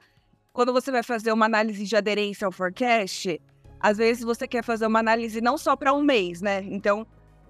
quando 0.54 0.74
você 0.74 0.92
vai 0.92 1.04
fazer 1.04 1.32
uma 1.32 1.46
análise 1.46 1.84
de 1.84 1.96
aderência 1.96 2.46
ao 2.46 2.52
forecast, 2.52 3.42
às 3.80 3.98
vezes 3.98 4.24
você 4.24 4.48
quer 4.48 4.64
fazer 4.64 4.86
uma 4.88 5.00
análise 5.00 5.42
não 5.42 5.58
só 5.58 5.76
para 5.76 5.94
um 5.94 6.02
mês, 6.02 6.42
né? 6.42 6.64
Então, 6.64 7.06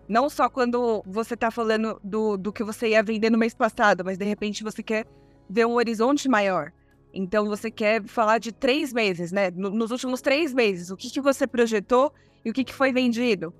não 0.08 0.30
só 0.30 0.50
quando 0.50 1.04
você 1.06 1.34
está 1.34 1.52
falando 1.52 2.00
do, 2.04 2.38
do 2.38 2.54
que 2.54 2.64
você 2.64 2.90
ia 2.90 3.04
vender 3.04 3.30
no 3.30 3.38
mês 3.38 3.54
passado, 3.54 4.04
mas 4.06 4.18
de 4.18 4.26
repente 4.26 4.64
você 4.64 4.82
quer 4.82 5.06
ver 5.50 5.66
um 5.66 5.76
horizonte 5.76 6.30
maior. 6.30 6.72
Então, 7.14 7.46
você 7.48 7.72
quer 7.72 8.04
falar 8.04 8.38
de 8.38 8.52
três 8.52 8.94
meses, 8.94 9.32
né? 9.32 9.50
Nos 9.52 9.92
últimos 9.92 10.22
três 10.22 10.54
meses, 10.54 10.92
o 10.92 10.98
que, 10.98 11.10
que 11.10 11.22
você 11.22 11.48
projetou 11.48 12.14
e 12.44 12.50
o 12.50 12.54
que, 12.54 12.64
que 12.64 12.74
foi 12.74 12.92
vendido. 12.92 13.54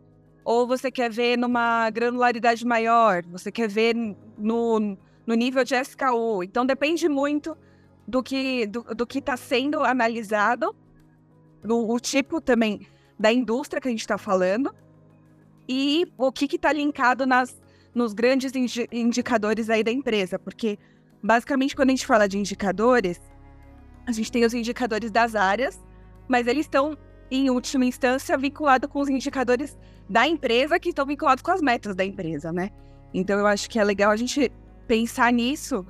Ou 0.44 0.68
você 0.68 0.92
quer 0.92 1.10
ver 1.10 1.38
numa 1.38 1.90
granularidade 1.90 2.66
maior, 2.66 3.26
você 3.26 3.52
quer 3.52 3.68
ver 3.68 3.96
no, 4.38 4.98
no 5.26 5.34
nível 5.34 5.64
de 5.64 5.76
SKU. 5.76 6.44
Então, 6.44 6.66
depende 6.66 7.10
muito 7.10 7.58
do 8.08 8.24
que 8.24 8.66
do, 8.68 8.84
do 8.96 9.06
que 9.06 9.20
está 9.20 9.36
sendo 9.36 9.84
analisado 9.84 10.74
no, 11.64 11.92
o 11.92 12.00
tipo 12.00 12.40
também 12.40 12.88
da 13.20 13.32
indústria 13.32 13.82
que 13.82 13.88
a 13.88 13.92
gente 13.92 14.02
está 14.02 14.18
falando 14.18 14.74
e 15.68 16.06
o 16.18 16.32
que 16.32 16.46
está 16.56 16.72
linkado 16.72 17.26
nas, 17.26 17.60
nos 17.94 18.14
grandes 18.14 18.56
indi 18.56 18.88
indicadores 18.92 19.70
aí 19.70 19.84
da 19.84 19.92
empresa, 19.92 20.38
porque 20.40 20.78
basicamente 21.22 21.76
quando 21.76 21.90
a 21.90 21.92
gente 21.92 22.06
fala 22.06 22.28
de 22.28 22.38
indicadores, 22.38 23.20
a 24.06 24.12
gente 24.12 24.32
tem 24.32 24.46
os 24.46 24.54
indicadores 24.54 25.12
das 25.12 25.36
áreas, 25.36 25.84
mas 26.28 26.48
eles 26.48 26.66
estão 26.66 26.98
em 27.30 27.50
última 27.50 27.86
instância 27.86 28.38
vinculados 28.38 28.90
com 28.90 29.00
os 29.00 29.10
indicadores 29.10 29.78
da 30.10 30.28
empresa 30.28 30.80
que 30.80 30.90
estão 30.90 31.06
vinculados 31.06 31.42
com 31.42 31.52
as 31.52 31.62
metas 31.62 31.96
da 31.96 32.06
empresa, 32.06 32.54
né? 32.54 32.70
Então 33.14 33.38
eu 33.38 33.46
acho 33.46 33.70
que 33.70 33.80
é 33.80 33.84
legal 33.84 34.12
a 34.12 34.16
gente 34.16 34.52
pensar 34.88 35.34
nisso 35.34 35.86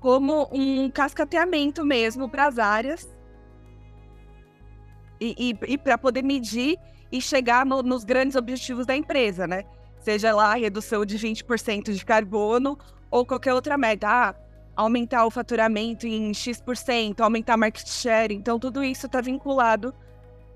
como 0.00 0.48
um 0.52 0.90
cascateamento 0.90 1.84
mesmo 1.84 2.28
para 2.28 2.46
as 2.46 2.58
áreas 2.58 3.17
e, 5.20 5.34
e, 5.38 5.72
e 5.72 5.78
para 5.78 5.98
poder 5.98 6.22
medir 6.22 6.78
e 7.10 7.20
chegar 7.20 7.64
no, 7.64 7.82
nos 7.82 8.04
grandes 8.04 8.36
objetivos 8.36 8.86
da 8.86 8.96
empresa, 8.96 9.46
né? 9.46 9.64
Seja 10.00 10.34
lá 10.34 10.52
a 10.52 10.54
redução 10.54 11.04
de 11.04 11.18
20% 11.18 11.92
de 11.92 12.04
carbono 12.04 12.78
ou 13.10 13.26
qualquer 13.26 13.54
outra 13.54 13.76
meta. 13.76 14.08
Ah, 14.08 14.34
aumentar 14.76 15.26
o 15.26 15.30
faturamento 15.30 16.06
em 16.06 16.32
X%, 16.32 17.20
aumentar 17.20 17.54
a 17.54 17.56
market 17.56 17.88
share. 17.88 18.32
Então, 18.32 18.60
tudo 18.60 18.84
isso 18.84 19.06
está 19.06 19.20
vinculado 19.20 19.92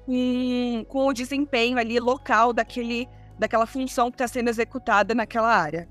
com, 0.07 0.85
com 0.89 1.07
o 1.09 1.13
desempenho 1.13 1.77
ali 1.77 1.99
local 1.99 2.53
daquele, 2.53 3.09
daquela 3.37 3.67
função 3.67 4.11
que 4.11 4.15
está 4.15 4.29
sendo 4.29 4.49
executada 4.49 5.13
naquela 5.13 5.53
área. 5.53 5.89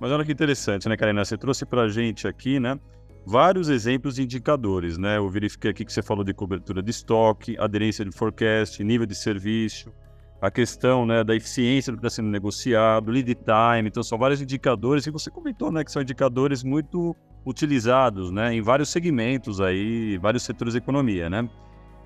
Mas 0.00 0.10
olha 0.10 0.24
que 0.24 0.32
interessante, 0.32 0.88
né, 0.88 0.96
Karina? 0.96 1.24
Você 1.24 1.38
trouxe 1.38 1.64
para 1.64 1.82
a 1.82 1.88
gente 1.88 2.26
aqui, 2.26 2.58
né? 2.58 2.78
Vários 3.26 3.68
exemplos 3.68 4.14
de 4.14 4.22
indicadores, 4.22 4.96
né? 4.96 5.16
Eu 5.18 5.28
verifiquei 5.28 5.72
aqui 5.72 5.84
que 5.84 5.92
você 5.92 6.00
falou 6.00 6.22
de 6.22 6.32
cobertura 6.32 6.80
de 6.80 6.90
estoque, 6.90 7.58
aderência 7.58 8.04
de 8.04 8.12
forecast, 8.12 8.82
nível 8.84 9.04
de 9.04 9.16
serviço, 9.16 9.92
a 10.40 10.48
questão 10.48 11.04
né, 11.04 11.24
da 11.24 11.34
eficiência 11.34 11.92
do 11.92 11.98
que 11.98 12.06
está 12.06 12.14
sendo 12.16 12.28
negociado, 12.28 13.10
lead 13.10 13.34
time, 13.34 13.88
então 13.88 14.02
são 14.02 14.16
vários 14.16 14.40
indicadores 14.40 15.06
e 15.06 15.10
você 15.10 15.28
comentou 15.28 15.72
né, 15.72 15.82
que 15.82 15.90
são 15.90 16.02
indicadores 16.02 16.62
muito 16.62 17.16
utilizados 17.44 18.30
né, 18.30 18.54
em 18.54 18.62
vários 18.62 18.90
segmentos 18.90 19.60
aí, 19.60 20.18
vários 20.18 20.44
setores 20.44 20.74
da 20.74 20.78
economia, 20.78 21.28
né? 21.28 21.48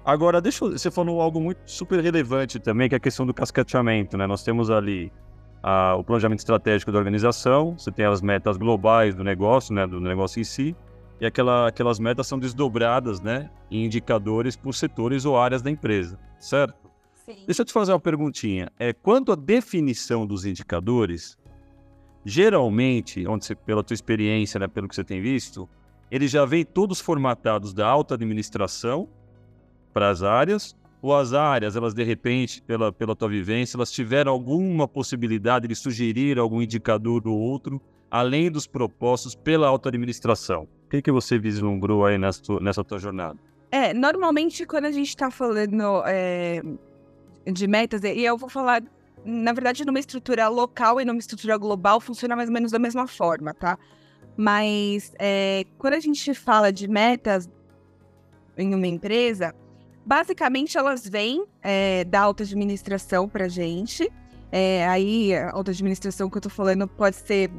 Agora, 0.02 0.40
deixa 0.40 0.64
eu, 0.64 0.72
você 0.72 0.90
falou 0.90 1.20
algo 1.20 1.38
muito 1.38 1.60
super 1.66 2.00
relevante 2.00 2.58
também, 2.58 2.88
que 2.88 2.94
é 2.94 2.98
a 2.98 3.00
questão 3.00 3.26
do 3.26 3.34
cascateamento, 3.34 4.16
né? 4.16 4.26
Nós 4.26 4.42
temos 4.42 4.70
ali 4.70 5.12
a, 5.62 5.94
o 5.96 6.02
planejamento 6.02 6.38
estratégico 6.38 6.90
da 6.90 6.98
organização, 6.98 7.76
você 7.76 7.92
tem 7.92 8.06
as 8.06 8.22
metas 8.22 8.56
globais 8.56 9.14
do 9.14 9.22
negócio, 9.22 9.74
né, 9.74 9.86
do 9.86 10.00
negócio 10.00 10.40
em 10.40 10.44
si, 10.44 10.74
e 11.20 11.26
aquela, 11.26 11.68
aquelas 11.68 11.98
metas 11.98 12.26
são 12.26 12.38
desdobradas 12.38 13.20
né, 13.20 13.50
em 13.70 13.84
indicadores 13.84 14.56
por 14.56 14.74
setores 14.74 15.24
ou 15.24 15.38
áreas 15.38 15.60
da 15.60 15.70
empresa, 15.70 16.18
certo? 16.38 16.90
Sim. 17.26 17.44
Deixa 17.46 17.60
eu 17.60 17.66
te 17.66 17.72
fazer 17.72 17.92
uma 17.92 18.00
perguntinha. 18.00 18.72
É, 18.78 18.92
quanto 18.92 19.30
à 19.30 19.34
definição 19.34 20.26
dos 20.26 20.46
indicadores, 20.46 21.36
geralmente, 22.24 23.26
onde 23.26 23.44
você, 23.44 23.54
pela 23.54 23.84
tua 23.84 23.94
experiência, 23.94 24.58
né, 24.58 24.66
pelo 24.66 24.88
que 24.88 24.94
você 24.94 25.04
tem 25.04 25.20
visto, 25.20 25.68
eles 26.10 26.30
já 26.30 26.44
vêm 26.44 26.64
todos 26.64 27.00
formatados 27.00 27.74
da 27.74 27.86
alta 27.86 28.14
administração 28.14 29.08
para 29.92 30.08
as 30.08 30.22
áreas? 30.22 30.74
Ou 31.02 31.16
as 31.16 31.32
áreas, 31.32 31.76
elas 31.76 31.94
de 31.94 32.02
repente, 32.02 32.62
pela, 32.62 32.92
pela 32.92 33.16
tua 33.16 33.28
vivência, 33.28 33.76
elas 33.76 33.90
tiveram 33.90 34.32
alguma 34.32 34.86
possibilidade 34.86 35.66
de 35.66 35.74
sugerir 35.74 36.38
algum 36.38 36.60
indicador 36.60 37.26
ou 37.26 37.38
outro, 37.38 37.80
além 38.10 38.50
dos 38.50 38.66
propostos 38.66 39.34
pela 39.34 39.66
auto-administração? 39.66 40.64
O 40.64 40.68
que, 40.90 41.00
que 41.00 41.12
você 41.12 41.38
vislumbrou 41.38 42.04
aí 42.04 42.18
nessa, 42.18 42.42
nessa 42.60 42.84
tua 42.84 42.98
jornada? 42.98 43.38
É, 43.70 43.94
normalmente 43.94 44.66
quando 44.66 44.86
a 44.86 44.90
gente 44.90 45.08
está 45.08 45.30
falando 45.30 46.02
é, 46.04 46.60
de 47.46 47.66
metas, 47.66 48.02
e 48.02 48.22
eu 48.22 48.36
vou 48.36 48.48
falar, 48.48 48.82
na 49.24 49.52
verdade, 49.52 49.84
numa 49.84 50.00
estrutura 50.00 50.48
local 50.48 51.00
e 51.00 51.04
numa 51.04 51.18
estrutura 51.18 51.56
global, 51.56 52.00
funciona 52.00 52.34
mais 52.34 52.48
ou 52.48 52.52
menos 52.52 52.72
da 52.72 52.78
mesma 52.78 53.06
forma, 53.06 53.54
tá? 53.54 53.78
Mas 54.36 55.12
é, 55.18 55.64
quando 55.78 55.94
a 55.94 56.00
gente 56.00 56.34
fala 56.34 56.72
de 56.72 56.88
metas 56.88 57.48
em 58.56 58.74
uma 58.74 58.86
empresa, 58.86 59.54
basicamente 60.04 60.76
elas 60.76 61.06
vêm 61.06 61.44
é, 61.62 62.04
da 62.04 62.20
alta 62.20 62.42
administração 62.42 63.28
para 63.28 63.48
gente. 63.48 64.10
É, 64.50 64.86
aí, 64.88 65.34
a 65.34 65.52
alta 65.52 65.70
administração 65.70 66.28
que 66.28 66.36
eu 66.36 66.40
estou 66.40 66.50
falando 66.50 66.88
pode 66.88 67.16
ser. 67.16 67.50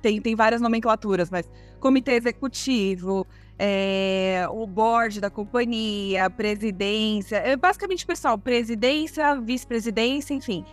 Tem, 0.00 0.20
tem 0.20 0.34
várias 0.34 0.60
nomenclaturas, 0.60 1.30
mas 1.30 1.48
comitê 1.80 2.12
executivo, 2.12 3.26
é, 3.58 4.46
o 4.50 4.66
board 4.66 5.20
da 5.20 5.28
companhia, 5.28 6.30
presidência, 6.30 7.36
é, 7.36 7.56
basicamente, 7.56 8.06
pessoal, 8.06 8.38
presidência, 8.38 9.34
vice-presidência, 9.40 10.34
enfim. 10.34 10.64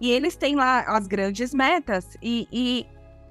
E 0.00 0.10
eles 0.10 0.36
têm 0.36 0.56
lá 0.56 0.80
as 0.80 1.06
grandes 1.06 1.52
metas, 1.52 2.16
e, 2.22 2.48
e 2.50 2.86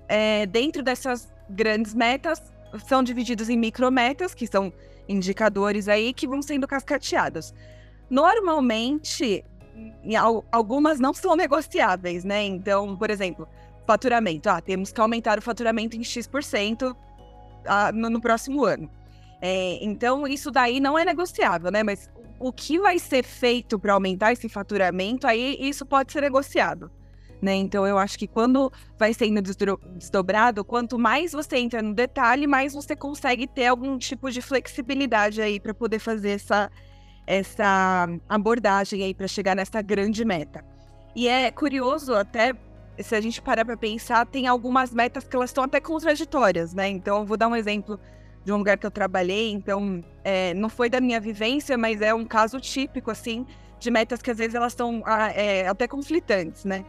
é, 0.08 0.46
dentro 0.46 0.84
dessas 0.84 1.32
grandes 1.50 1.96
metas 1.96 2.42
são 2.86 3.02
divididos 3.02 3.50
em 3.50 3.58
micrometas, 3.58 4.36
que 4.36 4.46
são 4.46 4.72
indicadores 5.08 5.88
aí 5.88 6.14
que 6.14 6.28
vão 6.28 6.42
sendo 6.42 6.68
cascateados. 6.68 7.54
Normalmente, 8.08 9.44
algumas 10.52 11.00
não 11.00 11.14
são 11.14 11.36
negociáveis, 11.36 12.24
né? 12.24 12.44
Então, 12.44 12.96
por 12.96 13.10
exemplo, 13.10 13.48
faturamento. 13.90 14.48
Ah, 14.48 14.62
temos 14.62 14.92
que 14.92 15.02
aumentar 15.02 15.40
o 15.40 15.42
faturamento 15.42 15.98
em 15.98 16.04
X% 16.04 16.96
ah, 17.66 17.92
no, 17.92 18.08
no 18.08 18.22
próximo 18.22 18.64
ano. 18.64 18.88
É, 19.42 19.84
então, 19.84 20.28
isso 20.28 20.52
daí 20.52 20.80
não 20.80 21.00
é 21.00 21.04
negociável, 21.04 21.72
né? 21.72 21.82
Mas 21.82 22.08
o 22.40 22.52
que 22.52 22.78
vai 22.78 23.00
ser 23.00 23.24
feito 23.24 23.80
para 23.80 23.94
aumentar 23.94 24.32
esse 24.32 24.48
faturamento, 24.48 25.26
aí 25.26 25.58
isso 25.60 25.88
pode 25.88 26.12
ser 26.12 26.22
negociado. 26.22 26.92
Né? 27.42 27.56
Então, 27.56 27.88
eu 27.88 27.98
acho 27.98 28.20
que 28.20 28.28
quando 28.28 28.72
vai 28.98 29.12
sendo 29.14 29.42
desdobrado, 29.42 30.64
quanto 30.64 31.00
mais 31.00 31.32
você 31.32 31.58
entra 31.58 31.82
no 31.82 31.94
detalhe, 31.94 32.46
mais 32.46 32.74
você 32.74 32.96
consegue 32.96 33.48
ter 33.48 33.68
algum 33.68 33.98
tipo 33.98 34.30
de 34.30 34.42
flexibilidade 34.42 35.42
aí 35.42 35.60
para 35.60 35.74
poder 35.74 36.00
fazer 36.00 36.32
essa, 36.32 36.70
essa 37.26 38.08
abordagem 38.28 39.04
aí 39.04 39.14
para 39.16 39.28
chegar 39.28 39.56
nessa 39.56 39.82
grande 39.82 40.24
meta. 40.24 40.64
E 41.16 41.28
é 41.28 41.50
curioso 41.50 42.14
até 42.14 42.54
se 43.02 43.16
a 43.16 43.22
gente 43.22 43.42
parar 43.42 43.66
para 43.66 43.78
pensar, 43.78 44.26
tem 44.26 44.48
algumas 44.48 44.94
metas 44.94 45.28
que 45.28 45.36
elas 45.36 45.50
estão 45.50 45.64
até 45.64 45.80
contraditórias, 45.80 46.74
né? 46.74 46.88
Então, 46.90 47.20
eu 47.20 47.26
vou 47.26 47.38
dar 47.38 47.48
um 47.48 47.56
exemplo 47.56 48.00
de 48.44 48.52
um 48.52 48.58
lugar 48.58 48.78
que 48.78 48.86
eu 48.86 48.92
trabalhei, 48.92 49.52
então 49.52 50.04
é, 50.24 50.54
não 50.54 50.70
foi 50.70 50.90
da 50.90 51.00
minha 51.00 51.20
vivência, 51.20 51.78
mas 51.78 52.02
é 52.02 52.14
um 52.14 52.26
caso 52.26 52.60
típico, 52.60 53.12
assim, 53.12 53.46
de 53.80 53.92
metas 53.92 54.22
que 54.22 54.32
às 54.32 54.38
vezes 54.38 54.56
elas 54.56 54.74
estão 54.74 55.02
ah, 55.06 55.32
é, 55.32 55.68
até 55.68 55.88
conflitantes, 55.88 56.66
né? 56.66 56.86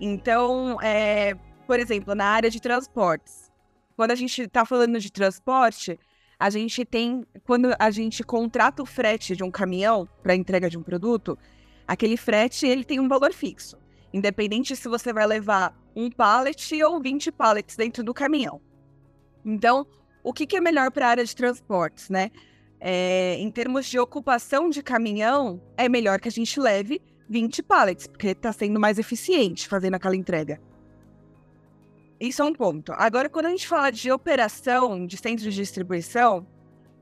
Então, 0.00 0.80
é, 0.80 1.34
por 1.66 1.78
exemplo, 1.78 2.14
na 2.14 2.26
área 2.26 2.50
de 2.50 2.60
transportes, 2.60 3.50
quando 3.96 4.12
a 4.12 4.14
gente 4.14 4.42
está 4.42 4.64
falando 4.64 4.98
de 4.98 5.12
transporte, 5.12 5.98
a 6.38 6.48
gente 6.48 6.84
tem, 6.84 7.26
quando 7.44 7.74
a 7.78 7.90
gente 7.90 8.22
contrata 8.22 8.82
o 8.82 8.86
frete 8.86 9.36
de 9.36 9.44
um 9.44 9.50
caminhão 9.50 10.08
para 10.22 10.34
entrega 10.34 10.70
de 10.70 10.78
um 10.78 10.82
produto, 10.82 11.38
aquele 11.86 12.16
frete 12.16 12.66
ele 12.66 12.82
tem 12.82 12.98
um 12.98 13.08
valor 13.08 13.32
fixo, 13.32 13.76
independente 14.12 14.74
se 14.76 14.88
você 14.88 15.12
vai 15.12 15.26
levar 15.26 15.74
um 15.94 16.10
pallet 16.10 16.82
ou 16.82 17.00
20 17.00 17.32
pallets 17.32 17.76
dentro 17.76 18.02
do 18.02 18.14
caminhão. 18.14 18.60
Então, 19.44 19.86
o 20.22 20.32
que, 20.32 20.46
que 20.46 20.56
é 20.56 20.60
melhor 20.60 20.90
para 20.90 21.06
a 21.06 21.10
área 21.10 21.24
de 21.24 21.34
transportes, 21.34 22.10
né? 22.10 22.30
É, 22.80 23.36
em 23.38 23.50
termos 23.50 23.86
de 23.86 23.98
ocupação 23.98 24.70
de 24.70 24.82
caminhão, 24.82 25.60
é 25.76 25.88
melhor 25.88 26.18
que 26.18 26.28
a 26.28 26.32
gente 26.32 26.58
leve 26.58 27.00
20 27.28 27.62
pallets, 27.62 28.06
porque 28.06 28.28
está 28.28 28.52
sendo 28.52 28.80
mais 28.80 28.98
eficiente 28.98 29.68
fazendo 29.68 29.94
aquela 29.94 30.16
entrega. 30.16 30.60
Isso 32.18 32.42
é 32.42 32.44
um 32.44 32.52
ponto. 32.52 32.92
Agora, 32.92 33.28
quando 33.28 33.46
a 33.46 33.50
gente 33.50 33.66
fala 33.66 33.90
de 33.90 34.10
operação 34.10 35.06
de 35.06 35.16
centro 35.16 35.44
de 35.44 35.54
distribuição, 35.54 36.46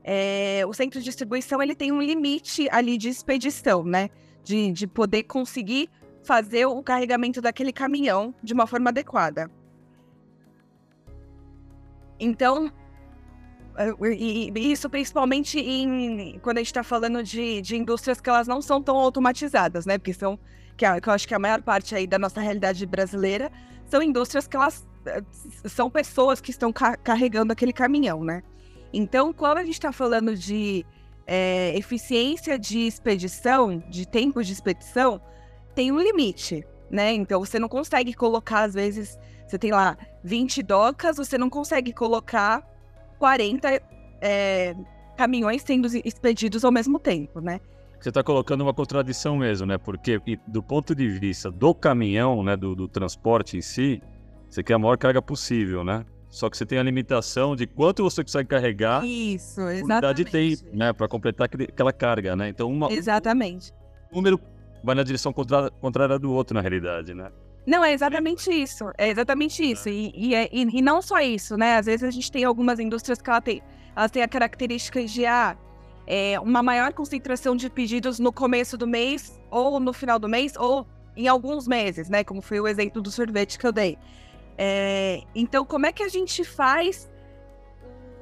é, 0.03 0.63
o 0.65 0.73
centro 0.73 0.99
de 0.99 1.05
distribuição 1.05 1.61
ele 1.61 1.75
tem 1.75 1.91
um 1.91 2.01
limite 2.01 2.69
ali 2.71 2.97
de 2.97 3.09
expedição, 3.09 3.83
né? 3.83 4.09
De, 4.43 4.71
de 4.71 4.87
poder 4.87 5.23
conseguir 5.23 5.89
fazer 6.23 6.65
o 6.65 6.81
carregamento 6.83 7.41
daquele 7.41 7.71
caminhão 7.71 8.33
de 8.43 8.53
uma 8.53 8.67
forma 8.67 8.89
adequada. 8.89 9.49
Então, 12.19 12.71
e 14.11 14.51
isso 14.55 14.89
principalmente 14.89 15.59
em, 15.59 16.37
quando 16.39 16.57
a 16.57 16.59
gente 16.59 16.67
está 16.67 16.83
falando 16.83 17.23
de, 17.23 17.61
de 17.61 17.77
indústrias 17.77 18.19
que 18.19 18.29
elas 18.29 18.47
não 18.47 18.61
são 18.61 18.81
tão 18.81 18.97
automatizadas, 18.97 19.85
né? 19.85 19.97
Porque 19.97 20.13
são, 20.13 20.37
que, 20.75 20.85
eu 20.85 21.13
acho 21.13 21.27
que 21.27 21.33
a 21.33 21.39
maior 21.39 21.61
parte 21.61 21.95
aí 21.95 22.05
da 22.05 22.19
nossa 22.19 22.41
realidade 22.41 22.85
brasileira 22.85 23.49
são 23.85 24.03
indústrias 24.03 24.47
que 24.47 24.57
elas 24.57 24.85
eh, 25.05 25.23
são 25.65 25.89
pessoas 25.89 26.41
que 26.41 26.51
estão 26.51 26.73
ca 26.73 26.97
carregando 26.97 27.53
aquele 27.53 27.71
caminhão, 27.71 28.23
né? 28.23 28.43
Então, 28.91 29.31
quando 29.31 29.59
a 29.59 29.63
gente 29.63 29.75
está 29.75 29.91
falando 29.91 30.35
de 30.35 30.85
é, 31.25 31.77
eficiência 31.77 32.57
de 32.57 32.79
expedição, 32.79 33.77
de 33.89 34.07
tempo 34.07 34.43
de 34.43 34.51
expedição, 34.51 35.21
tem 35.75 35.91
um 35.91 35.99
limite, 35.99 36.65
né? 36.89 37.13
Então, 37.13 37.39
você 37.39 37.59
não 37.59 37.69
consegue 37.69 38.13
colocar, 38.13 38.63
às 38.63 38.73
vezes, 38.73 39.17
você 39.47 39.57
tem 39.57 39.71
lá 39.71 39.97
20 40.23 40.61
docas, 40.63 41.17
você 41.17 41.37
não 41.37 41.49
consegue 41.49 41.93
colocar 41.93 42.63
40 43.17 43.81
é, 44.21 44.75
caminhões 45.17 45.61
sendo 45.61 45.87
expedidos 46.05 46.63
ao 46.63 46.71
mesmo 46.71 46.99
tempo, 46.99 47.39
né? 47.41 47.59
Você 47.99 48.09
está 48.09 48.23
colocando 48.23 48.61
uma 48.61 48.73
contradição 48.73 49.37
mesmo, 49.37 49.67
né? 49.67 49.77
Porque 49.77 50.21
do 50.47 50.63
ponto 50.63 50.95
de 50.95 51.09
vista 51.09 51.51
do 51.51 51.75
caminhão, 51.75 52.41
né, 52.43 52.55
do, 52.55 52.73
do 52.73 52.87
transporte 52.87 53.57
em 53.57 53.61
si, 53.61 54.01
você 54.49 54.63
quer 54.63 54.75
a 54.75 54.79
maior 54.79 54.97
carga 54.97 55.21
possível, 55.21 55.83
né? 55.83 56.05
Só 56.29 56.49
que 56.49 56.55
você 56.55 56.65
tem 56.65 56.77
a 56.77 56.83
limitação 56.83 57.55
de 57.55 57.67
quanto 57.67 58.03
você 58.03 58.23
consegue 58.23 58.47
carregar. 58.47 59.03
Isso, 59.05 59.61
exatamente. 59.61 60.23
de 60.23 60.25
tempo, 60.25 60.77
né? 60.77 60.93
Para 60.93 61.07
completar 61.07 61.49
aquela 61.51 61.91
carga, 61.91 62.35
né? 62.35 62.49
Então, 62.49 62.71
uma, 62.71 62.91
exatamente. 62.91 63.73
Um 64.13 64.17
número 64.17 64.39
vai 64.83 64.95
na 64.95 65.03
direção 65.03 65.31
contrária, 65.33 65.69
contrária 65.81 66.19
do 66.19 66.31
outro, 66.31 66.53
na 66.53 66.61
realidade, 66.61 67.13
né? 67.13 67.31
Não, 67.65 67.83
é 67.83 67.93
exatamente 67.93 68.49
isso. 68.49 68.85
É 68.97 69.09
exatamente 69.09 69.63
isso. 69.63 69.89
E, 69.89 70.11
e, 70.15 70.35
é, 70.35 70.49
e, 70.51 70.61
e, 70.61 70.81
não 70.81 71.01
só 71.01 71.19
isso, 71.19 71.57
né? 71.57 71.77
Às 71.77 71.85
vezes 71.85 72.03
a 72.03 72.11
gente 72.11 72.31
tem 72.31 72.43
algumas 72.43 72.79
indústrias 72.79 73.21
que 73.21 73.29
ela 73.29 73.41
tem, 73.41 73.61
elas 73.95 74.09
têm 74.11 74.23
a 74.23 74.27
característica 74.27 75.03
de 75.05 75.25
ah, 75.25 75.57
é, 76.07 76.39
uma 76.39 76.63
maior 76.63 76.93
concentração 76.93 77.55
de 77.55 77.69
pedidos 77.69 78.19
no 78.19 78.33
começo 78.33 78.77
do 78.77 78.87
mês, 78.87 79.39
ou 79.51 79.79
no 79.79 79.93
final 79.93 80.17
do 80.17 80.27
mês, 80.27 80.53
ou 80.57 80.87
em 81.15 81.27
alguns 81.27 81.67
meses, 81.67 82.09
né? 82.09 82.23
Como 82.23 82.41
foi 82.41 82.59
o 82.59 82.67
exemplo 82.67 83.01
do 83.01 83.11
sorvete 83.11 83.59
que 83.59 83.67
eu 83.67 83.71
dei. 83.71 83.97
É, 84.57 85.21
então, 85.35 85.63
como 85.63 85.85
é 85.85 85.91
que 85.91 86.03
a 86.03 86.09
gente 86.09 86.43
faz 86.43 87.09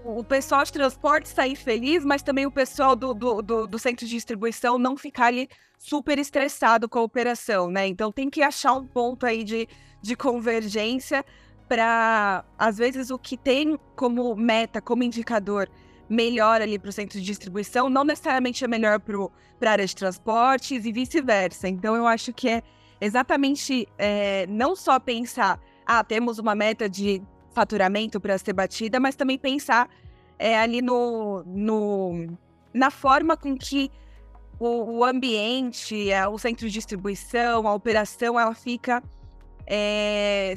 o 0.07 0.23
pessoal 0.23 0.63
de 0.63 0.71
transporte 0.71 1.27
sair 1.27 1.55
feliz, 1.55 2.05
mas 2.05 2.23
também 2.23 2.45
o 2.45 2.51
pessoal 2.51 2.95
do, 2.95 3.13
do, 3.13 3.41
do, 3.41 3.67
do 3.67 3.77
centro 3.77 4.05
de 4.05 4.11
distribuição 4.11 4.77
não 4.77 4.95
ficar 4.95 5.25
ali 5.25 5.49
super 5.77 6.17
estressado 6.17 6.87
com 6.87 6.99
a 6.99 7.03
operação, 7.03 7.69
né? 7.69 7.85
Então 7.87 8.09
tem 8.09 8.29
que 8.29 8.41
achar 8.41 8.73
um 8.73 8.87
ponto 8.87 9.25
aí 9.25 9.43
de, 9.43 9.67
de 10.01 10.15
convergência 10.15 11.25
para, 11.67 12.45
às 12.57 12.77
vezes, 12.77 13.09
o 13.09 13.19
que 13.19 13.35
tem 13.35 13.77
como 13.97 14.33
meta, 14.33 14.81
como 14.81 15.03
indicador 15.03 15.69
melhor 16.09 16.61
ali 16.61 16.79
para 16.79 16.89
o 16.89 16.93
centro 16.93 17.19
de 17.19 17.25
distribuição, 17.25 17.89
não 17.89 18.05
necessariamente 18.05 18.63
é 18.63 18.67
melhor 18.67 19.01
para 19.01 19.69
a 19.69 19.71
área 19.73 19.85
de 19.85 19.93
transportes 19.93 20.85
e 20.85 20.91
vice-versa. 20.91 21.67
Então 21.67 21.97
eu 21.97 22.07
acho 22.07 22.31
que 22.31 22.47
é 22.47 22.63
exatamente 23.01 23.85
é, 23.97 24.47
não 24.47 24.73
só 24.73 25.01
pensar, 25.01 25.59
ah, 25.85 26.01
temos 26.01 26.39
uma 26.39 26.55
meta 26.55 26.87
de 26.87 27.21
faturamento 27.57 28.19
para 28.21 28.37
ser 28.37 28.53
batida, 28.53 28.99
mas 28.99 29.15
também 29.15 29.35
pensar 29.35 29.89
é, 30.37 30.59
ali 30.59 30.79
no, 30.79 31.43
no, 31.43 32.37
na 32.71 32.91
forma 32.91 33.35
com 33.35 33.57
que 33.57 33.89
o, 34.59 34.99
o 34.99 35.03
ambiente, 35.03 36.13
a, 36.13 36.29
o 36.29 36.37
centro 36.37 36.67
de 36.67 36.73
distribuição, 36.73 37.67
a 37.67 37.73
operação, 37.73 38.39
ela 38.39 38.53
fica 38.53 39.01
é, 39.65 40.53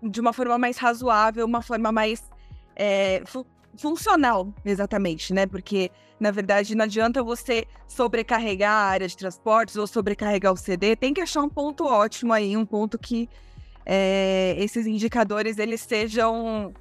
de 0.00 0.20
uma 0.20 0.32
forma 0.32 0.56
mais 0.56 0.76
razoável, 0.76 1.44
uma 1.44 1.60
forma 1.60 1.90
mais 1.90 2.22
é, 2.76 3.20
fu 3.26 3.44
funcional, 3.76 4.54
exatamente, 4.64 5.34
né? 5.34 5.46
Porque, 5.46 5.90
na 6.20 6.30
verdade, 6.30 6.76
não 6.76 6.84
adianta 6.84 7.24
você 7.24 7.66
sobrecarregar 7.88 8.70
a 8.70 8.84
área 8.84 9.08
de 9.08 9.16
transportes 9.16 9.74
ou 9.74 9.84
sobrecarregar 9.88 10.52
o 10.52 10.56
CD, 10.56 10.94
tem 10.94 11.12
que 11.12 11.20
achar 11.20 11.42
um 11.42 11.48
ponto 11.48 11.84
ótimo 11.84 12.32
aí, 12.32 12.56
um 12.56 12.64
ponto 12.64 12.96
que 12.96 13.28
é, 13.84 14.54
esses 14.58 14.86
indicadores 14.86 15.58
eles 15.58 15.80
sejam 15.80 16.72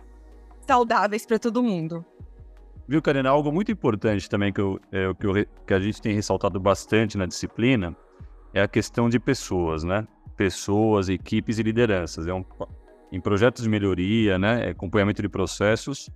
saudáveis 0.65 1.25
para 1.25 1.37
todo 1.37 1.61
mundo. 1.61 2.05
Viu, 2.87 3.01
Karina? 3.01 3.29
Algo 3.29 3.51
muito 3.51 3.71
importante 3.71 4.29
também 4.29 4.51
que, 4.51 4.59
eu, 4.59 4.79
é, 4.91 5.13
que, 5.13 5.25
eu, 5.25 5.33
que 5.65 5.73
a 5.73 5.79
gente 5.79 6.01
tem 6.01 6.13
ressaltado 6.13 6.59
bastante 6.59 7.17
na 7.17 7.25
disciplina 7.25 7.95
é 8.53 8.61
a 8.61 8.67
questão 8.67 9.09
de 9.09 9.19
pessoas, 9.19 9.83
né? 9.83 10.05
Pessoas, 10.35 11.09
equipes 11.09 11.59
e 11.59 11.63
lideranças. 11.63 12.27
É 12.27 12.33
um, 12.33 12.43
em 13.11 13.21
projetos 13.21 13.63
de 13.63 13.69
melhoria, 13.69 14.37
né? 14.37 14.69
Acompanhamento 14.69 15.21
de 15.21 15.29
processos, 15.29 16.09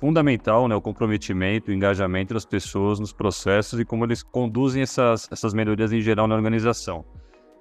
fundamental, 0.00 0.66
né? 0.66 0.74
O 0.74 0.80
comprometimento, 0.80 1.70
o 1.70 1.74
engajamento 1.74 2.32
das 2.32 2.46
pessoas 2.46 2.98
nos 2.98 3.12
processos 3.12 3.78
e 3.78 3.84
como 3.84 4.04
eles 4.04 4.22
conduzem 4.22 4.82
essas, 4.82 5.28
essas 5.30 5.52
melhorias 5.52 5.92
em 5.92 6.00
geral 6.00 6.26
na 6.26 6.34
organização. 6.34 7.04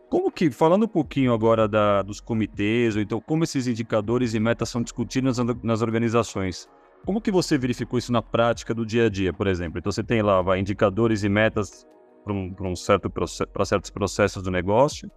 Como 0.09 0.31
que, 0.31 0.49
falando 0.49 0.83
um 0.83 0.87
pouquinho 0.87 1.33
agora 1.33 1.67
da, 1.67 2.01
dos 2.01 2.21
comitês, 2.21 2.95
ou 2.95 3.01
então 3.01 3.19
como 3.19 3.43
esses 3.43 3.67
indicadores 3.67 4.33
e 4.33 4.39
metas 4.39 4.69
são 4.69 4.81
discutidos 4.81 5.37
nas, 5.37 5.55
nas 5.61 5.81
organizações, 5.81 6.69
como 7.05 7.19
que 7.19 7.29
você 7.29 7.57
verificou 7.57 7.99
isso 7.99 8.11
na 8.11 8.21
prática 8.21 8.73
do 8.73 8.85
dia 8.85 9.07
a 9.07 9.09
dia, 9.09 9.33
por 9.33 9.47
exemplo? 9.47 9.79
Então 9.79 9.91
você 9.91 10.03
tem 10.03 10.21
lá 10.21 10.41
vai, 10.41 10.59
indicadores 10.59 11.23
e 11.23 11.29
metas 11.29 11.85
para 12.23 12.33
um, 12.33 12.55
um 12.61 12.75
certo, 12.75 13.09
para 13.09 13.65
certos 13.65 13.89
processos 13.89 14.41
do 14.41 14.49
negócio. 14.49 15.11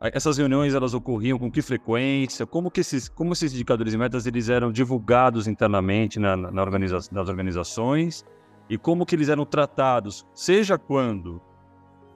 Essas 0.00 0.38
reuniões 0.38 0.74
elas 0.74 0.94
ocorriam 0.94 1.38
com 1.38 1.50
que 1.50 1.62
frequência? 1.62 2.46
Como 2.46 2.70
que 2.70 2.80
esses, 2.80 3.08
como 3.08 3.32
esses 3.32 3.52
indicadores 3.52 3.94
e 3.94 3.98
metas 3.98 4.26
eles 4.26 4.48
eram 4.48 4.70
divulgados 4.70 5.48
internamente 5.48 6.20
na, 6.20 6.36
na 6.36 6.62
organiza 6.62 6.98
nas 7.10 7.28
organizações? 7.28 8.24
E 8.68 8.76
como 8.76 9.06
que 9.06 9.14
eles 9.14 9.28
eram 9.28 9.46
tratados, 9.46 10.26
seja 10.34 10.76
quando 10.76 11.40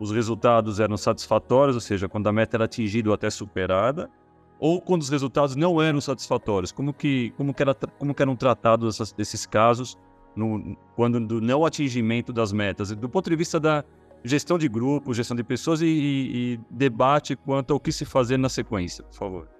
os 0.00 0.10
resultados 0.10 0.80
eram 0.80 0.96
satisfatórios, 0.96 1.76
ou 1.76 1.80
seja, 1.80 2.08
quando 2.08 2.26
a 2.26 2.32
meta 2.32 2.56
era 2.56 2.64
atingida 2.64 3.10
ou 3.10 3.14
até 3.14 3.28
superada, 3.28 4.10
ou 4.58 4.80
quando 4.80 5.02
os 5.02 5.10
resultados 5.10 5.54
não 5.54 5.80
eram 5.80 6.00
satisfatórios, 6.00 6.72
como 6.72 6.92
que, 6.92 7.32
como 7.36 7.52
que, 7.52 7.62
era, 7.62 7.74
como 7.74 8.14
que 8.14 8.22
eram 8.22 8.34
tratados 8.34 8.94
essas, 8.94 9.14
esses 9.18 9.44
casos 9.44 9.98
no, 10.34 10.76
quando 10.96 11.20
do 11.20 11.40
não 11.40 11.66
atingimento 11.66 12.32
das 12.32 12.50
metas, 12.50 12.90
do 12.90 13.08
ponto 13.08 13.28
de 13.28 13.36
vista 13.36 13.60
da 13.60 13.84
gestão 14.24 14.58
de 14.58 14.68
grupo, 14.68 15.12
gestão 15.12 15.36
de 15.36 15.44
pessoas 15.44 15.82
e, 15.82 15.86
e, 15.86 16.54
e 16.54 16.60
debate 16.70 17.36
quanto 17.36 17.72
ao 17.72 17.80
que 17.80 17.92
se 17.92 18.04
fazer 18.04 18.38
na 18.38 18.48
sequência, 18.48 19.04
por 19.04 19.14
favor. 19.14 19.59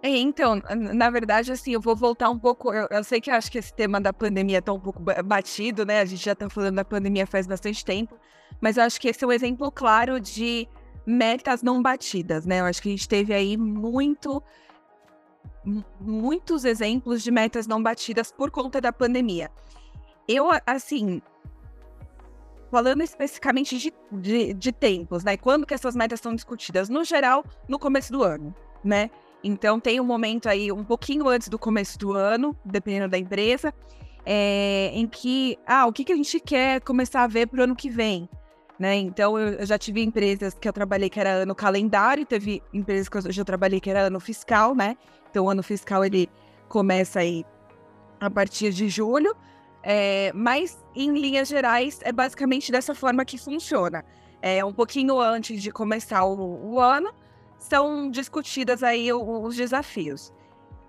É, 0.00 0.16
então, 0.16 0.62
na 0.94 1.10
verdade, 1.10 1.50
assim, 1.50 1.72
eu 1.72 1.80
vou 1.80 1.96
voltar 1.96 2.30
um 2.30 2.38
pouco. 2.38 2.72
Eu, 2.72 2.86
eu 2.90 3.02
sei 3.02 3.20
que 3.20 3.30
acho 3.30 3.50
que 3.50 3.58
esse 3.58 3.74
tema 3.74 4.00
da 4.00 4.12
pandemia 4.12 4.58
está 4.58 4.72
um 4.72 4.78
pouco 4.78 5.02
batido, 5.24 5.84
né? 5.84 6.00
A 6.00 6.04
gente 6.04 6.24
já 6.24 6.32
está 6.32 6.48
falando 6.48 6.76
da 6.76 6.84
pandemia 6.84 7.26
faz 7.26 7.46
bastante 7.46 7.84
tempo, 7.84 8.16
mas 8.60 8.76
eu 8.76 8.84
acho 8.84 9.00
que 9.00 9.08
esse 9.08 9.24
é 9.24 9.26
um 9.26 9.32
exemplo 9.32 9.70
claro 9.72 10.20
de 10.20 10.68
metas 11.04 11.62
não 11.62 11.82
batidas, 11.82 12.46
né? 12.46 12.60
Eu 12.60 12.66
acho 12.66 12.80
que 12.80 12.88
a 12.88 12.92
gente 12.92 13.08
teve 13.08 13.34
aí 13.34 13.56
muito, 13.56 14.40
muitos 16.00 16.64
exemplos 16.64 17.22
de 17.22 17.32
metas 17.32 17.66
não 17.66 17.82
batidas 17.82 18.30
por 18.30 18.52
conta 18.52 18.80
da 18.80 18.92
pandemia. 18.92 19.50
Eu, 20.28 20.48
assim, 20.64 21.20
falando 22.70 23.02
especificamente 23.02 23.78
de, 23.78 23.92
de, 24.12 24.54
de 24.54 24.72
tempos, 24.72 25.24
né? 25.24 25.36
Quando 25.36 25.66
que 25.66 25.74
essas 25.74 25.96
metas 25.96 26.20
são 26.20 26.34
discutidas? 26.34 26.88
No 26.88 27.02
geral, 27.02 27.44
no 27.66 27.80
começo 27.80 28.12
do 28.12 28.22
ano, 28.22 28.54
né? 28.84 29.10
Então 29.42 29.78
tem 29.78 30.00
um 30.00 30.04
momento 30.04 30.48
aí 30.48 30.72
um 30.72 30.84
pouquinho 30.84 31.28
antes 31.28 31.48
do 31.48 31.58
começo 31.58 31.98
do 31.98 32.12
ano, 32.12 32.56
dependendo 32.64 33.08
da 33.08 33.18
empresa, 33.18 33.72
é, 34.24 34.90
em 34.92 35.06
que, 35.06 35.58
ah, 35.66 35.86
o 35.86 35.92
que, 35.92 36.04
que 36.04 36.12
a 36.12 36.16
gente 36.16 36.40
quer 36.40 36.80
começar 36.80 37.22
a 37.22 37.26
ver 37.26 37.46
para 37.46 37.60
o 37.60 37.64
ano 37.64 37.76
que 37.76 37.88
vem? 37.88 38.28
Né? 38.78 38.94
Então 38.96 39.38
eu, 39.38 39.64
já 39.66 39.76
tive 39.76 40.02
empresas 40.02 40.54
que 40.54 40.68
eu 40.68 40.72
trabalhei 40.72 41.10
que 41.10 41.18
era 41.18 41.30
ano 41.30 41.54
calendário, 41.54 42.24
teve 42.24 42.62
empresas 42.72 43.08
que 43.08 43.16
eu 43.16 43.32
já 43.32 43.44
trabalhei 43.44 43.80
que 43.80 43.90
era 43.90 44.02
ano 44.02 44.20
fiscal, 44.20 44.74
né? 44.74 44.96
Então 45.30 45.46
o 45.46 45.50
ano 45.50 45.62
fiscal 45.64 46.04
ele 46.04 46.28
começa 46.68 47.20
aí 47.20 47.44
a 48.20 48.30
partir 48.30 48.72
de 48.72 48.88
julho, 48.88 49.34
é, 49.82 50.32
mas 50.32 50.78
em 50.94 51.18
linhas 51.18 51.48
gerais 51.48 52.00
é 52.04 52.12
basicamente 52.12 52.70
dessa 52.70 52.94
forma 52.94 53.24
que 53.24 53.36
funciona. 53.36 54.04
É 54.40 54.64
um 54.64 54.72
pouquinho 54.72 55.20
antes 55.20 55.60
de 55.60 55.72
começar 55.72 56.24
o, 56.24 56.74
o 56.74 56.80
ano, 56.80 57.12
são 57.58 58.10
discutidas 58.10 58.82
aí 58.82 59.12
os 59.12 59.56
desafios. 59.56 60.32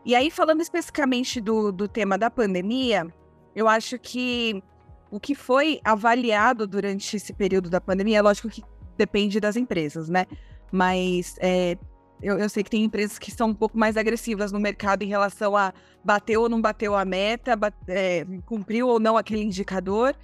E 0.06 0.16
aí, 0.16 0.32
falando 0.32 0.62
especificamente 0.62 1.42
do, 1.42 1.72
do 1.72 1.88
tema 1.88 2.18
da 2.18 2.30
pandemia, 2.30 3.08
eu 3.56 3.68
acho 3.68 4.00
que 4.00 4.64
o 5.12 5.20
que 5.20 5.36
foi 5.36 5.82
avaliado 5.84 6.68
durante 6.68 7.16
esse 7.16 7.34
período 7.34 7.70
da 7.70 7.82
pandemia, 7.82 8.20
é 8.20 8.22
lógico 8.22 8.50
que 8.50 8.64
depende 8.98 9.40
das 9.40 9.56
empresas, 9.56 10.08
né? 10.08 10.26
Mas 10.72 11.36
é, 11.40 11.78
eu, 12.22 12.38
eu, 12.38 12.50
sei 12.50 12.64
que 12.64 12.70
tem 12.70 12.84
empresas 12.84 13.18
que 13.18 13.32
são 13.32 13.50
um 13.50 13.54
pouco 13.54 13.78
mais 13.78 13.98
agressivas 13.98 14.52
no 14.52 14.60
mercado 14.60 15.04
em 15.04 15.08
relação 15.08 15.56
a 15.56 15.74
bateu 16.04 16.42
ou 16.42 16.50
não 16.50 16.62
bateu 16.62 16.96
a 16.96 17.04
meta, 17.04 17.56
bate, 17.56 17.78
é, 17.88 18.26
cumpriu 18.46 18.88
ou 18.88 19.00
não 19.00 19.18
aquele 19.18 19.44
indicador. 19.44 20.16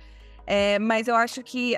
É, 0.46 0.78
mas 0.78 1.08
eu 1.08 1.16
acho 1.16 1.42
que 1.42 1.76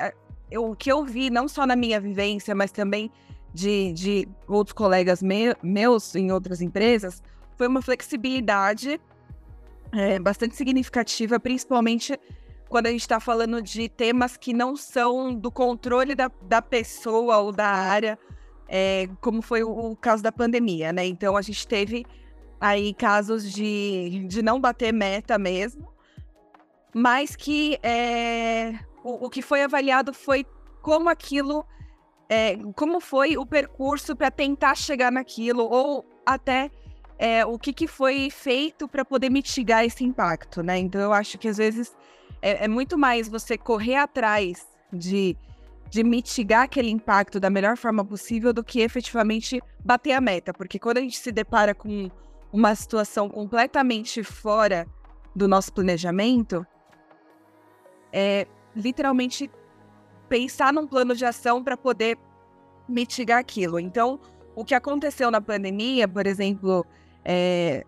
eu, 0.51 0.71
o 0.71 0.75
que 0.75 0.91
eu 0.91 1.03
vi, 1.05 1.29
não 1.29 1.47
só 1.47 1.65
na 1.65 1.75
minha 1.75 1.99
vivência, 1.99 2.53
mas 2.53 2.71
também 2.71 3.11
de, 3.53 3.91
de 3.93 4.27
outros 4.47 4.73
colegas 4.73 5.21
me, 5.21 5.55
meus 5.63 6.15
em 6.15 6.31
outras 6.31 6.61
empresas, 6.61 7.21
foi 7.57 7.67
uma 7.67 7.81
flexibilidade 7.81 8.99
é, 9.91 10.19
bastante 10.19 10.55
significativa, 10.55 11.39
principalmente 11.39 12.19
quando 12.69 12.87
a 12.87 12.91
gente 12.91 13.01
está 13.01 13.19
falando 13.19 13.61
de 13.61 13.87
temas 13.87 14.35
que 14.35 14.53
não 14.53 14.75
são 14.75 15.33
do 15.33 15.49
controle 15.49 16.13
da, 16.13 16.29
da 16.41 16.61
pessoa 16.61 17.37
ou 17.37 17.51
da 17.51 17.67
área, 17.67 18.19
é, 18.67 19.07
como 19.21 19.41
foi 19.41 19.63
o, 19.63 19.69
o, 19.69 19.95
caso 19.95 20.21
da 20.21 20.31
pandemia, 20.31 20.91
né? 20.91 21.05
Então 21.05 21.37
a 21.37 21.41
gente 21.41 21.65
teve 21.65 22.05
aí 22.59 22.93
casos 22.93 23.51
de, 23.51 24.25
de 24.27 24.41
não 24.41 24.59
bater 24.59 24.91
meta 24.91 25.37
mesmo, 25.37 25.87
mas 26.93 27.35
que 27.35 27.79
é, 27.81 28.77
o, 29.03 29.25
o 29.25 29.29
que 29.29 29.41
foi 29.41 29.63
avaliado 29.63 30.13
foi 30.13 30.45
como 30.81 31.09
aquilo 31.09 31.65
é, 32.29 32.57
como 32.75 32.99
foi 32.99 33.37
o 33.37 33.45
percurso 33.45 34.15
para 34.15 34.29
tentar 34.29 34.75
chegar 34.75 35.11
naquilo, 35.11 35.63
ou 35.63 36.05
até 36.25 36.69
é, 37.17 37.45
o 37.45 37.57
que, 37.57 37.73
que 37.73 37.87
foi 37.87 38.29
feito 38.29 38.87
para 38.87 39.03
poder 39.03 39.29
mitigar 39.29 39.83
esse 39.83 40.03
impacto, 40.03 40.61
né? 40.61 40.77
Então 40.77 41.01
eu 41.01 41.13
acho 41.13 41.37
que 41.37 41.47
às 41.47 41.57
vezes 41.57 41.95
é, 42.41 42.65
é, 42.65 42.67
muito 42.67 42.97
mais 42.97 43.27
você 43.27 43.57
correr 43.57 43.95
atrás 43.95 44.67
de, 44.91 45.35
de 45.89 46.03
mitigar 46.03 46.63
aquele 46.63 46.89
impacto 46.89 47.39
da 47.39 47.49
melhor 47.49 47.77
forma 47.77 48.05
possível 48.05 48.53
do 48.53 48.63
que 48.63 48.81
efetivamente 48.81 49.61
bater 49.83 50.11
a 50.11 50.21
meta, 50.21 50.53
porque 50.53 50.77
quando 50.77 50.97
a 50.97 51.01
gente 51.01 51.17
se 51.17 51.31
depara 51.31 51.73
com 51.73 52.11
uma 52.51 52.75
situação 52.75 53.29
completamente 53.29 54.23
fora 54.23 54.87
do 55.35 55.47
nosso 55.47 55.73
planejamento, 55.73 56.65
é 58.11 58.47
literalmente 58.75 59.49
pensar 60.27 60.73
num 60.73 60.87
plano 60.87 61.15
de 61.15 61.25
ação 61.25 61.63
para 61.63 61.77
poder 61.77 62.17
mitigar 62.87 63.39
aquilo. 63.39 63.79
Então, 63.79 64.19
o 64.55 64.63
que 64.63 64.73
aconteceu 64.73 65.29
na 65.29 65.41
pandemia, 65.41 66.07
por 66.07 66.25
exemplo, 66.25 66.85
é, 67.23 67.85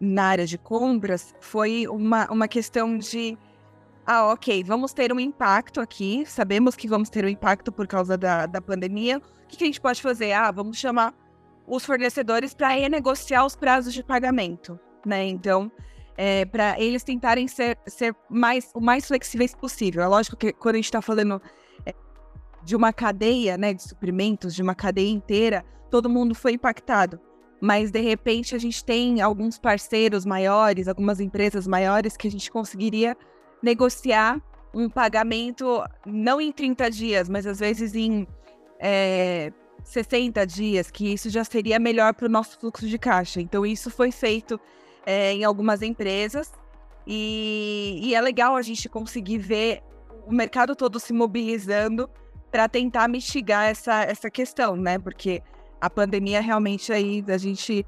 na 0.00 0.24
área 0.24 0.46
de 0.46 0.58
compras, 0.58 1.34
foi 1.40 1.86
uma, 1.88 2.30
uma 2.30 2.48
questão 2.48 2.98
de. 2.98 3.36
Ah, 4.06 4.32
ok, 4.32 4.62
vamos 4.62 4.92
ter 4.92 5.12
um 5.12 5.18
impacto 5.18 5.80
aqui, 5.80 6.24
sabemos 6.24 6.76
que 6.76 6.86
vamos 6.86 7.10
ter 7.10 7.24
um 7.24 7.28
impacto 7.28 7.72
por 7.72 7.88
causa 7.88 8.16
da, 8.16 8.46
da 8.46 8.60
pandemia. 8.60 9.18
O 9.18 9.48
que, 9.48 9.56
que 9.56 9.64
a 9.64 9.66
gente 9.66 9.80
pode 9.80 10.00
fazer? 10.00 10.32
Ah, 10.32 10.52
vamos 10.52 10.76
chamar 10.76 11.12
os 11.66 11.84
fornecedores 11.84 12.54
para 12.54 12.68
renegociar 12.68 13.44
os 13.44 13.56
prazos 13.56 13.92
de 13.92 14.04
pagamento, 14.04 14.78
né? 15.04 15.26
Então, 15.26 15.72
é, 16.16 16.44
para 16.44 16.80
eles 16.80 17.02
tentarem 17.02 17.48
ser, 17.48 17.76
ser 17.86 18.14
mais, 18.30 18.70
o 18.74 18.80
mais 18.80 19.06
flexíveis 19.06 19.54
possível. 19.54 20.02
É 20.02 20.06
lógico 20.06 20.36
que 20.36 20.52
quando 20.52 20.76
a 20.76 20.78
gente 20.78 20.86
está 20.86 21.02
falando 21.02 21.42
de 22.66 22.74
uma 22.74 22.92
cadeia 22.92 23.56
né, 23.56 23.72
de 23.72 23.80
suprimentos, 23.80 24.52
de 24.52 24.60
uma 24.60 24.74
cadeia 24.74 25.08
inteira, 25.08 25.64
todo 25.88 26.10
mundo 26.10 26.34
foi 26.34 26.54
impactado. 26.54 27.20
Mas 27.60 27.92
de 27.92 28.00
repente 28.00 28.56
a 28.56 28.58
gente 28.58 28.84
tem 28.84 29.20
alguns 29.20 29.56
parceiros 29.56 30.26
maiores, 30.26 30.88
algumas 30.88 31.20
empresas 31.20 31.64
maiores 31.64 32.16
que 32.16 32.26
a 32.26 32.30
gente 32.30 32.50
conseguiria 32.50 33.16
negociar 33.62 34.42
um 34.74 34.90
pagamento 34.90 35.80
não 36.04 36.40
em 36.40 36.50
30 36.50 36.90
dias, 36.90 37.28
mas 37.28 37.46
às 37.46 37.60
vezes 37.60 37.94
em 37.94 38.26
é, 38.80 39.52
60 39.84 40.44
dias, 40.44 40.90
que 40.90 41.12
isso 41.14 41.30
já 41.30 41.44
seria 41.44 41.78
melhor 41.78 42.14
para 42.14 42.26
o 42.26 42.28
nosso 42.28 42.58
fluxo 42.58 42.88
de 42.88 42.98
caixa. 42.98 43.40
Então, 43.40 43.64
isso 43.64 43.92
foi 43.92 44.10
feito 44.10 44.60
é, 45.06 45.32
em 45.32 45.44
algumas 45.44 45.82
empresas 45.82 46.52
e, 47.06 48.00
e 48.02 48.12
é 48.12 48.20
legal 48.20 48.56
a 48.56 48.62
gente 48.62 48.88
conseguir 48.88 49.38
ver 49.38 49.84
o 50.26 50.32
mercado 50.34 50.74
todo 50.74 50.98
se 50.98 51.12
mobilizando 51.12 52.10
para 52.50 52.68
tentar 52.68 53.08
mitigar 53.08 53.66
essa, 53.66 54.02
essa 54.02 54.30
questão, 54.30 54.76
né? 54.76 54.98
Porque 54.98 55.42
a 55.80 55.90
pandemia 55.90 56.40
realmente 56.40 56.92
aí 56.92 57.24
a 57.28 57.38
gente, 57.38 57.86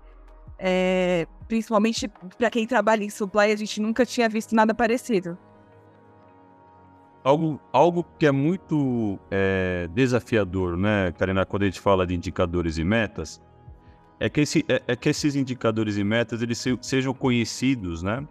é, 0.59 1.27
principalmente 1.47 2.09
para 2.37 2.51
quem 2.51 2.67
trabalha 2.67 3.05
em 3.05 3.11
supply, 3.11 3.53
a 3.53 3.57
gente 3.57 3.81
nunca 3.81 4.05
tinha 4.05 4.29
visto 4.29 4.55
nada 4.55 4.75
parecido. 4.75 5.39
Algo, 7.25 7.61
algo 7.73 8.07
que 8.19 8.27
é 8.27 8.33
muito 8.33 9.19
é, 9.31 9.89
desafiador, 9.93 10.77
né, 10.77 11.13
Karina, 11.19 11.45
quando 11.45 11.65
a 11.65 11.67
gente 11.67 11.81
fala 11.81 12.07
de 12.07 12.15
indicadores 12.15 12.79
e 12.79 12.85
metas, 12.85 13.43
é 14.21 14.29
que, 14.29 14.41
esse, 14.41 14.65
é, 14.69 14.83
é 14.87 14.97
que 14.97 15.09
esses 15.09 15.35
indicadores 15.35 15.97
e 15.97 16.05
metas 16.05 16.43
eles 16.43 16.59
se, 16.59 16.79
sejam 16.81 17.13
conhecidos, 17.13 18.03
né, 18.03 18.27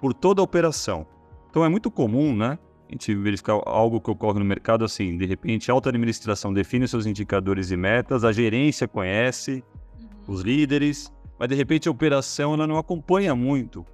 por 0.00 0.12
toda 0.12 0.40
a 0.40 0.44
operação. 0.44 1.06
Então 1.48 1.64
é 1.64 1.68
muito 1.68 1.90
comum, 1.90 2.36
né? 2.36 2.58
A 2.88 2.92
gente 2.92 3.14
verificar 3.14 3.60
algo 3.66 4.00
que 4.00 4.10
ocorre 4.10 4.38
no 4.38 4.44
mercado 4.44 4.84
assim, 4.84 5.16
de 5.16 5.26
repente, 5.26 5.70
a 5.70 5.74
alta 5.74 5.88
administração 5.88 6.52
define 6.52 6.86
seus 6.86 7.04
indicadores 7.04 7.70
e 7.70 7.76
metas, 7.76 8.24
a 8.24 8.32
gerência 8.32 8.86
conhece, 8.86 9.64
uhum. 10.00 10.34
os 10.34 10.42
líderes, 10.42 11.12
mas 11.38 11.48
de 11.48 11.54
repente 11.54 11.88
a 11.88 11.90
operação 11.90 12.54
ela 12.54 12.66
não 12.66 12.78
acompanha 12.78 13.34
muito 13.34 13.84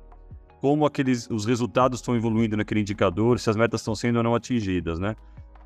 como 0.62 0.86
aqueles 0.86 1.28
os 1.28 1.44
resultados 1.44 1.98
estão 1.98 2.14
evoluindo 2.14 2.56
naquele 2.56 2.80
indicador, 2.80 3.40
se 3.40 3.50
as 3.50 3.56
metas 3.56 3.80
estão 3.80 3.96
sendo 3.96 4.18
ou 4.18 4.22
não 4.22 4.32
atingidas, 4.32 5.00
né? 5.00 5.16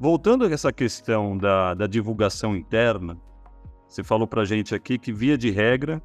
Voltando 0.01 0.47
a 0.47 0.51
essa 0.51 0.73
questão 0.73 1.37
da, 1.37 1.75
da 1.75 1.87
divulgação 1.87 2.57
interna, 2.57 3.15
você 3.87 4.03
falou 4.03 4.27
para 4.27 4.41
a 4.41 4.45
gente 4.47 4.75
aqui 4.75 4.99
que, 4.99 5.13
via 5.13 5.37
de 5.37 5.51
regra, 5.51 6.03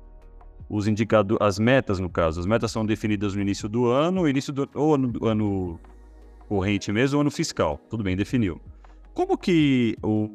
os 0.69 0.89
indicadores, 0.89 1.41
as 1.41 1.57
metas, 1.57 1.99
no 1.99 2.09
caso, 2.09 2.41
as 2.41 2.45
metas 2.45 2.69
são 2.69 2.85
definidas 2.85 3.33
no 3.33 3.41
início 3.41 3.69
do 3.69 3.87
ano, 3.87 4.27
início 4.27 4.51
do 4.51 4.69
ou 4.75 4.95
ano, 4.95 5.13
ano 5.25 5.79
corrente 6.51 6.91
mesmo, 6.91 7.15
ou 7.15 7.21
ano 7.21 7.31
fiscal. 7.31 7.79
Tudo 7.89 8.03
bem, 8.03 8.17
definiu. 8.17 8.59
Como 9.13 9.37
que 9.37 9.95
o, 10.03 10.29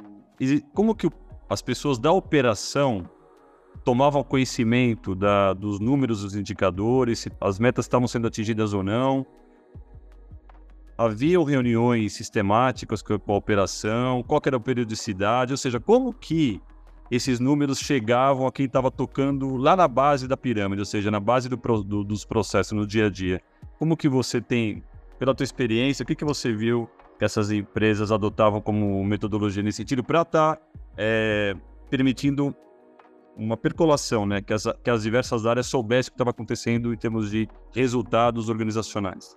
como 0.73 0.95
que 0.95 1.11
as 1.47 1.61
pessoas 1.61 1.99
da 1.99 2.11
operação 2.11 3.07
tomavam 3.85 4.25
conhecimento 4.25 5.15
da, 5.15 5.53
dos 5.53 5.79
números 5.79 6.23
dos 6.23 6.35
indicadores, 6.35 7.19
se 7.19 7.31
as 7.39 7.59
metas 7.59 7.85
estavam 7.85 8.09
sendo 8.09 8.27
atingidas 8.29 8.73
ou 8.73 8.83
não? 8.83 9.27
Havia 10.97 11.39
reuniões 11.45 12.15
sistemáticas 12.15 13.03
com 13.03 13.13
a 13.13 13.37
operação? 13.37 14.23
Qual 14.23 14.41
era 14.47 14.57
a 14.57 14.61
periodicidade? 14.61 15.53
Ou 15.53 15.59
seja, 15.59 15.79
como 15.79 16.15
que 16.15 16.63
esses 17.11 17.39
números 17.39 17.79
chegavam 17.79 18.47
a 18.47 18.53
quem 18.53 18.65
estava 18.65 18.91
tocando 18.91 19.55
lá 19.57 19.77
na 19.77 19.87
base 19.87 20.27
da 20.27 20.37
pirâmide, 20.37 20.81
ou 20.81 20.87
seja, 20.87 21.11
na 21.11 21.21
base 21.21 21.47
do, 21.47 21.57
do, 21.57 22.03
dos 22.03 22.25
processos 22.25 22.73
no 22.73 22.87
dia 22.87 23.07
a 23.07 23.11
dia. 23.11 23.43
Como 23.79 23.99
que 23.99 24.09
você 24.09 24.41
tem, 24.41 24.83
pela 25.19 25.35
tua 25.35 25.45
experiência, 25.45 26.03
o 26.03 26.07
que, 26.07 26.15
que 26.15 26.25
você 26.25 26.53
viu 26.53 26.89
que 27.19 27.25
essas 27.25 27.51
empresas 27.51 28.13
adotavam 28.13 28.61
como 28.61 29.03
metodologia 29.05 29.63
nesse 29.63 29.79
sentido 29.79 30.05
para 30.05 30.23
estar 30.23 30.57
tá, 30.57 30.63
é, 30.97 31.55
permitindo 31.89 32.55
uma 33.37 33.57
percolação, 33.57 34.27
né? 34.27 34.41
Que 34.41 34.53
as, 34.53 34.65
que 34.83 34.91
as 34.91 35.03
diversas 35.03 35.47
áreas 35.47 35.67
soubessem 35.67 36.09
o 36.09 36.13
que 36.13 36.15
estava 36.15 36.31
acontecendo 36.31 36.93
em 36.93 36.97
termos 36.97 37.31
de 37.31 37.49
resultados 37.73 38.49
organizacionais? 38.49 39.37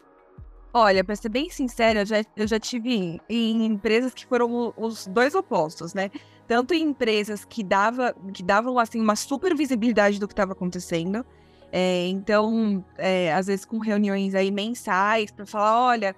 Olha, 0.73 1.03
para 1.03 1.15
ser 1.15 1.29
bem 1.29 1.49
sincera, 1.49 2.01
eu 2.01 2.05
já, 2.05 2.23
eu 2.37 2.47
já 2.47 2.59
tive 2.59 2.93
em, 2.93 3.19
em 3.27 3.65
empresas 3.65 4.13
que 4.13 4.25
foram 4.25 4.73
os 4.77 5.07
dois 5.07 5.33
opostos, 5.33 5.93
né? 5.93 6.11
Tanto 6.47 6.73
em 6.73 6.81
empresas 6.81 7.43
que, 7.43 7.63
dava, 7.63 8.15
que 8.33 8.43
davam 8.43 8.77
assim 8.77 8.99
uma 9.01 9.15
super 9.15 9.55
visibilidade 9.55 10.19
do 10.19 10.27
que 10.27 10.33
estava 10.33 10.53
acontecendo. 10.53 11.25
É, 11.71 12.07
então, 12.07 12.83
é, 12.97 13.33
às 13.33 13.47
vezes 13.47 13.65
com 13.65 13.77
reuniões 13.77 14.33
aí 14.33 14.49
mensais 14.49 15.31
para 15.31 15.45
falar, 15.45 15.85
olha, 15.85 16.15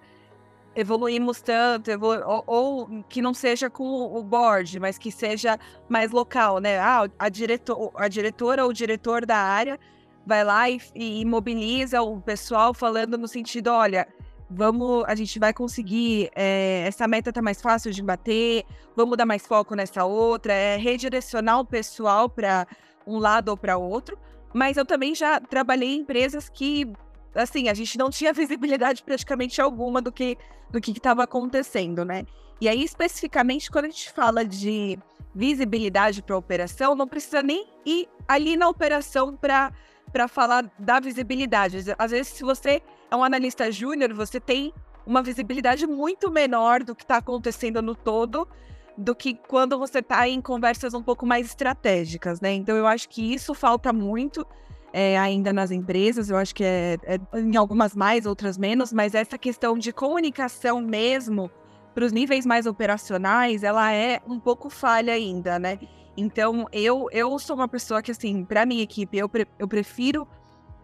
evoluímos 0.76 1.42
tanto, 1.42 1.92
evolu 1.92 2.22
ou, 2.26 2.44
ou, 2.48 3.04
que 3.10 3.22
não 3.22 3.34
seja 3.34 3.70
com 3.70 3.84
o 3.84 4.24
board, 4.24 4.80
mas 4.80 4.98
que 4.98 5.12
seja 5.12 5.60
mais 5.90 6.12
local, 6.12 6.60
né? 6.60 6.80
Ah, 6.80 7.10
a, 7.20 7.30
diretor, 7.30 7.92
a 7.96 8.08
diretora 8.08 8.64
ou 8.64 8.70
o 8.70 8.74
diretor 8.74 9.26
da 9.26 9.38
área 9.38 9.80
vai 10.26 10.44
lá 10.44 10.70
e, 10.70 10.80
e 10.96 11.26
mobiliza 11.26 12.02
o 12.02 12.22
pessoal 12.22 12.74
falando 12.74 13.18
no 13.18 13.28
sentido, 13.28 13.68
olha, 13.68 14.08
vamos, 14.50 15.04
a 15.08 15.16
gente 15.16 15.40
vai 15.40 15.54
conseguir, 15.54 16.30
é, 16.36 16.84
essa 16.88 17.08
meta 17.08 17.34
tá 17.34 17.42
mais 17.42 17.62
fácil 17.62 17.92
de 17.92 18.02
bater, 18.02 18.64
vamos 18.96 19.18
dar 19.18 19.26
mais 19.26 19.46
foco 19.46 19.76
nessa 19.76 20.06
outra, 20.06 20.54
é 20.54 20.78
redirecionar 20.78 21.60
o 21.60 21.66
pessoal 21.66 22.30
para 22.30 22.68
um 23.06 23.18
lado 23.18 23.50
ou 23.50 23.58
para 23.58 23.78
outro. 23.78 24.18
Mas 24.54 24.78
eu 24.78 24.86
também 24.86 25.16
já 25.16 25.40
trabalhei 25.40 25.96
em 25.96 26.00
empresas 26.00 26.50
que, 26.50 26.92
assim, 27.34 27.70
a 27.70 27.74
gente 27.74 27.98
não 27.98 28.10
tinha 28.10 28.32
visibilidade 28.34 29.04
praticamente 29.04 29.62
alguma 29.62 30.02
do 30.02 30.12
que 30.12 30.38
do 30.72 30.80
que 30.80 30.92
estava 30.92 31.24
acontecendo, 31.24 32.06
né? 32.06 32.26
E 32.60 32.70
aí, 32.70 32.84
especificamente, 32.84 33.70
quando 33.70 33.86
a 33.86 33.90
gente 33.90 34.12
fala 34.12 34.46
de 34.46 34.98
visibilidade 35.36 36.22
para 36.22 36.36
a 36.36 36.40
operação, 36.40 36.96
não 36.96 37.08
precisa 37.08 37.42
nem 37.42 37.68
ir 37.86 38.08
ali 38.28 38.56
na 38.56 38.70
operação 38.70 39.36
para 39.36 40.28
falar 40.28 40.72
da 40.80 41.00
visibilidade. 41.00 41.78
Às 41.98 42.12
vezes, 42.12 42.30
se 42.30 42.44
você 42.44 42.82
é 43.10 43.16
um 43.16 43.24
analista 43.24 43.72
júnior, 43.72 44.14
você 44.14 44.40
tem 44.40 44.74
uma 45.06 45.22
visibilidade 45.22 45.88
muito 45.88 46.32
menor 46.32 46.84
do 46.84 46.96
que 46.96 47.04
está 47.04 47.18
acontecendo 47.18 47.82
no 47.82 47.96
todo 47.96 48.48
do 48.98 49.16
que 49.16 49.34
quando 49.48 49.78
você 49.78 50.00
está 50.00 50.28
em 50.28 50.42
conversas 50.42 50.94
um 50.94 51.02
pouco 51.02 51.26
mais 51.26 51.48
estratégicas, 51.48 52.42
né? 52.42 52.54
Então 52.54 52.76
eu 52.76 52.86
acho 52.86 53.08
que 53.10 53.34
isso 53.34 53.54
falta 53.54 53.92
muito 53.94 54.46
é, 54.94 55.18
ainda 55.18 55.54
nas 55.54 55.72
empresas, 55.72 56.30
eu 56.30 56.38
acho 56.38 56.54
que 56.54 56.64
é, 56.64 56.98
é, 57.04 57.20
em 57.40 57.56
algumas 57.56 57.96
mais, 57.96 58.26
outras 58.26 58.58
menos, 58.58 58.92
mas 58.92 59.16
essa 59.16 59.38
questão 59.38 59.78
de 59.78 59.94
comunicação 59.94 60.82
mesmo 60.82 61.50
para 61.94 62.06
os 62.06 62.12
níveis 62.12 62.46
mais 62.46 62.66
operacionais, 62.66 63.64
ela 63.64 63.92
é 63.92 64.22
um 64.28 64.40
pouco 64.40 64.70
falha 64.70 65.14
ainda, 65.14 65.58
né? 65.60 65.80
Então 66.16 66.68
eu, 66.72 67.08
eu 67.12 67.38
sou 67.40 67.56
uma 67.56 67.68
pessoa 67.68 68.02
que, 68.02 68.12
assim, 68.12 68.44
para 68.44 68.66
minha 68.66 68.84
equipe, 68.84 69.18
eu, 69.18 69.30
pre 69.30 69.48
eu 69.58 69.68
prefiro 69.68 70.28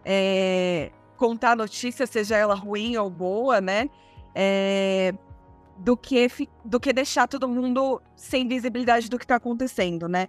é, 0.04 0.90
contar 1.16 1.56
notícia, 1.56 2.06
seja 2.06 2.36
ela 2.36 2.54
ruim 2.54 2.96
ou 2.96 3.10
boa, 3.10 3.60
né? 3.60 3.90
É, 4.34 5.12
do, 5.78 5.96
que, 5.96 6.28
do 6.64 6.80
que 6.80 6.92
deixar 6.92 7.26
todo 7.28 7.48
mundo 7.48 8.02
sem 8.16 8.46
visibilidade 8.46 9.08
do 9.08 9.18
que 9.18 9.24
está 9.24 9.36
acontecendo, 9.36 10.08
né? 10.08 10.28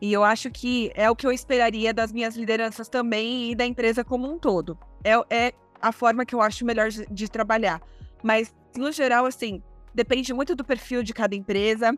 E 0.00 0.12
eu 0.12 0.24
acho 0.24 0.50
que 0.50 0.90
é 0.94 1.10
o 1.10 1.16
que 1.16 1.26
eu 1.26 1.32
esperaria 1.32 1.92
das 1.92 2.10
minhas 2.12 2.34
lideranças 2.34 2.88
também 2.88 3.50
e 3.50 3.54
da 3.54 3.66
empresa 3.66 4.02
como 4.02 4.32
um 4.32 4.38
todo. 4.38 4.78
É, 5.04 5.12
é 5.28 5.52
a 5.80 5.92
forma 5.92 6.24
que 6.24 6.34
eu 6.34 6.40
acho 6.40 6.64
melhor 6.64 6.88
de, 6.88 7.28
trabalhar. 7.28 7.82
Mas, 8.22 8.54
no 8.76 8.92
geral, 8.92 9.26
assim, 9.26 9.62
depende 9.94 10.32
muito 10.32 10.54
do 10.54 10.64
perfil 10.64 11.02
de 11.02 11.12
cada 11.12 11.34
empresa. 11.34 11.96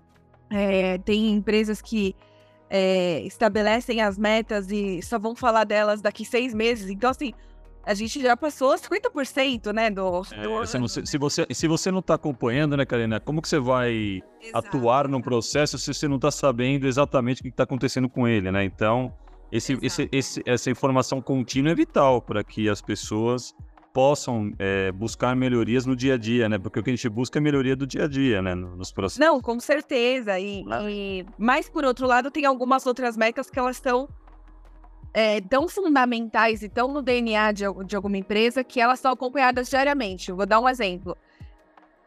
É, 0.50 0.98
tem 0.98 1.30
empresas 1.30 1.80
que 1.80 2.14
é, 2.68 3.20
estabelecem 3.20 4.00
as 4.00 4.18
metas 4.18 4.70
e 4.70 5.00
só 5.02 5.18
vão 5.18 5.36
falar 5.36 5.64
delas 5.64 6.00
daqui 6.00 6.24
seis 6.24 6.52
meses. 6.52 6.90
Então, 6.90 7.10
assim, 7.10 7.32
a 7.84 7.94
gente 7.94 8.20
já 8.20 8.36
passou 8.36 8.74
50%, 8.74 9.72
né, 9.72 9.90
do... 9.90 10.22
É, 10.32 10.42
do... 10.42 10.56
Você 10.58 10.78
não, 10.78 10.88
se, 10.88 11.18
você, 11.18 11.46
se 11.50 11.68
você 11.68 11.90
não 11.90 11.98
está 11.98 12.14
acompanhando, 12.14 12.76
né, 12.76 12.84
Karina, 12.84 13.20
como 13.20 13.42
que 13.42 13.48
você 13.48 13.58
vai 13.58 14.22
Exato. 14.40 14.68
atuar 14.68 15.08
num 15.08 15.20
processo 15.20 15.78
se 15.78 15.92
você 15.92 16.06
não 16.06 16.16
está 16.16 16.30
sabendo 16.30 16.86
exatamente 16.86 17.40
o 17.40 17.44
que 17.44 17.50
está 17.50 17.64
acontecendo 17.64 18.08
com 18.08 18.26
ele, 18.26 18.50
né? 18.50 18.64
Então, 18.64 19.12
esse, 19.50 19.78
esse, 19.82 20.08
esse, 20.12 20.42
essa 20.46 20.70
informação 20.70 21.20
contínua 21.20 21.72
é 21.72 21.74
vital 21.74 22.22
para 22.22 22.42
que 22.42 22.68
as 22.68 22.80
pessoas 22.80 23.54
possam 23.92 24.52
é, 24.58 24.90
buscar 24.90 25.36
melhorias 25.36 25.84
no 25.84 25.94
dia 25.94 26.14
a 26.14 26.16
dia, 26.16 26.48
né? 26.48 26.58
Porque 26.58 26.80
o 26.80 26.82
que 26.82 26.90
a 26.90 26.94
gente 26.94 27.08
busca 27.08 27.38
é 27.38 27.42
melhoria 27.42 27.76
do 27.76 27.86
dia 27.86 28.04
a 28.04 28.08
dia, 28.08 28.40
né? 28.40 28.54
Nos 28.54 28.90
processos. 28.90 29.18
Não, 29.18 29.40
com 29.40 29.60
certeza. 29.60 30.38
E, 30.38 30.64
e... 30.88 31.26
Mas, 31.36 31.68
por 31.68 31.84
outro 31.84 32.06
lado, 32.06 32.30
tem 32.30 32.46
algumas 32.46 32.86
outras 32.86 33.16
metas 33.16 33.50
que 33.50 33.58
elas 33.58 33.76
estão 33.76 34.08
é, 35.14 35.40
tão 35.40 35.68
fundamentais 35.68 36.62
e 36.62 36.68
tão 36.68 36.88
no 36.88 37.02
DNA 37.02 37.52
de, 37.52 37.64
de 37.86 37.96
alguma 37.96 38.16
empresa 38.16 38.64
que 38.64 38.80
elas 38.80 39.00
são 39.00 39.12
acompanhadas 39.12 39.68
diariamente. 39.68 40.30
Eu 40.30 40.36
vou 40.36 40.46
dar 40.46 40.60
um 40.60 40.68
exemplo. 40.68 41.16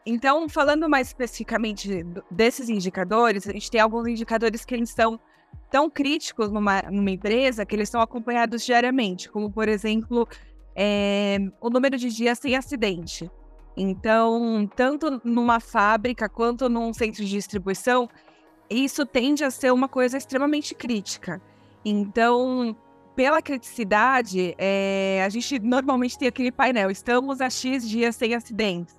Então, 0.04 0.48
falando 0.48 0.88
mais 0.88 1.08
especificamente 1.08 2.04
desses 2.30 2.68
indicadores, 2.68 3.48
a 3.48 3.52
gente 3.52 3.70
tem 3.70 3.80
alguns 3.80 4.06
indicadores 4.06 4.64
que 4.64 4.74
eles 4.74 4.90
são 4.90 5.18
tão 5.70 5.90
críticos 5.90 6.50
numa, 6.50 6.82
numa 6.82 7.10
empresa 7.10 7.66
que 7.66 7.74
eles 7.74 7.88
são 7.88 8.00
acompanhados 8.00 8.64
diariamente, 8.64 9.28
como, 9.28 9.50
por 9.50 9.68
exemplo, 9.68 10.28
é, 10.74 11.38
o 11.60 11.70
número 11.70 11.96
de 11.96 12.08
dias 12.08 12.38
sem 12.38 12.54
acidente. 12.54 13.30
Então, 13.76 14.68
tanto 14.74 15.20
numa 15.24 15.60
fábrica 15.60 16.28
quanto 16.28 16.68
num 16.68 16.92
centro 16.92 17.24
de 17.24 17.30
distribuição, 17.30 18.08
isso 18.70 19.04
tende 19.04 19.44
a 19.44 19.50
ser 19.50 19.72
uma 19.72 19.88
coisa 19.88 20.16
extremamente 20.16 20.74
crítica. 20.74 21.42
Então, 21.84 22.76
pela 23.16 23.40
criticidade, 23.40 24.54
é, 24.58 25.22
a 25.24 25.28
gente 25.30 25.58
normalmente 25.58 26.18
tem 26.18 26.28
aquele 26.28 26.52
painel, 26.52 26.90
estamos 26.90 27.40
a 27.40 27.48
X 27.48 27.88
dias 27.88 28.14
sem 28.14 28.34
acidentes. 28.34 28.94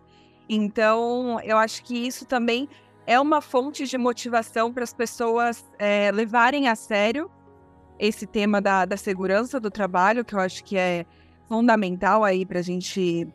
Então, 0.50 1.40
eu 1.44 1.58
acho 1.58 1.84
que 1.84 1.96
isso 2.08 2.26
também 2.26 2.68
é 3.06 3.20
uma 3.20 3.42
fonte 3.42 3.86
de 3.86 3.98
motivação 3.98 4.74
para 4.74 4.84
as 4.84 4.94
pessoas 4.94 5.64
é, 5.78 6.12
levarem 6.12 6.68
a 6.68 6.76
sério 6.76 7.30
esse 8.00 8.26
tema 8.26 8.60
da, 8.60 8.86
da 8.86 8.98
segurança 8.98 9.60
do 9.60 9.70
trabalho, 9.70 10.26
que 10.26 10.34
eu 10.34 10.40
acho 10.40 10.64
que 10.64 10.78
é 10.78 11.06
fundamental 11.48 12.24
aí 12.24 12.46
para 12.46 12.60
a 12.60 12.64
gente 12.64 13.28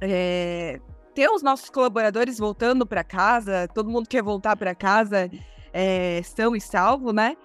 é, 0.00 0.80
ter 1.14 1.28
os 1.28 1.42
nossos 1.42 1.68
colaboradores 1.68 2.38
voltando 2.38 2.86
para 2.86 3.04
casa, 3.04 3.68
todo 3.74 3.90
mundo 3.90 4.08
quer 4.08 4.22
voltar 4.22 4.56
para 4.56 4.74
casa 4.74 5.30
é, 5.72 6.20
são 6.24 6.56
e 6.56 6.60
salvo, 6.60 7.12
né? 7.12 7.36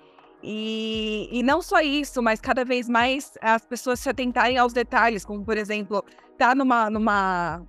E, 0.43 1.29
e 1.31 1.41
não 1.41 1.61
só 1.61 1.79
isso, 1.79 2.21
mas 2.21 2.41
cada 2.41 2.65
vez 2.65 2.89
mais 2.89 3.31
as 3.41 3.65
pessoas 3.65 4.01
se 4.01 4.09
atentarem 4.09 4.57
aos 4.57 4.73
detalhes, 4.73 5.23
como 5.23 5.43
por 5.45 5.57
exemplo, 5.57 6.03
tá 6.37 6.53
numa, 6.53 6.89
numa, 6.89 7.63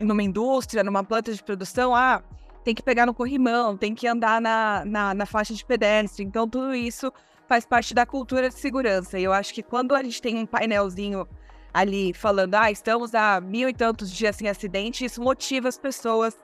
numa 0.00 0.22
indústria, 0.22 0.82
numa 0.82 1.04
planta 1.04 1.34
de 1.34 1.44
produção, 1.44 1.94
ah, 1.94 2.22
tem 2.64 2.74
que 2.74 2.82
pegar 2.82 3.04
no 3.04 3.12
corrimão, 3.12 3.76
tem 3.76 3.94
que 3.94 4.06
andar 4.06 4.40
na, 4.40 4.84
na, 4.86 5.12
na 5.12 5.26
faixa 5.26 5.52
de 5.52 5.62
pedestre. 5.64 6.24
Então, 6.24 6.48
tudo 6.48 6.74
isso 6.74 7.12
faz 7.46 7.66
parte 7.66 7.92
da 7.92 8.06
cultura 8.06 8.48
de 8.48 8.54
segurança. 8.54 9.18
E 9.18 9.24
eu 9.24 9.32
acho 9.32 9.52
que 9.52 9.62
quando 9.62 9.94
a 9.94 10.02
gente 10.02 10.22
tem 10.22 10.38
um 10.38 10.46
painelzinho 10.46 11.28
ali 11.74 12.14
falando, 12.14 12.54
ah, 12.54 12.70
estamos 12.70 13.14
há 13.14 13.38
mil 13.38 13.68
e 13.68 13.74
tantos 13.74 14.10
dias 14.10 14.36
sem 14.36 14.48
acidente, 14.48 15.04
isso 15.04 15.20
motiva 15.20 15.68
as 15.68 15.76
pessoas, 15.76 16.38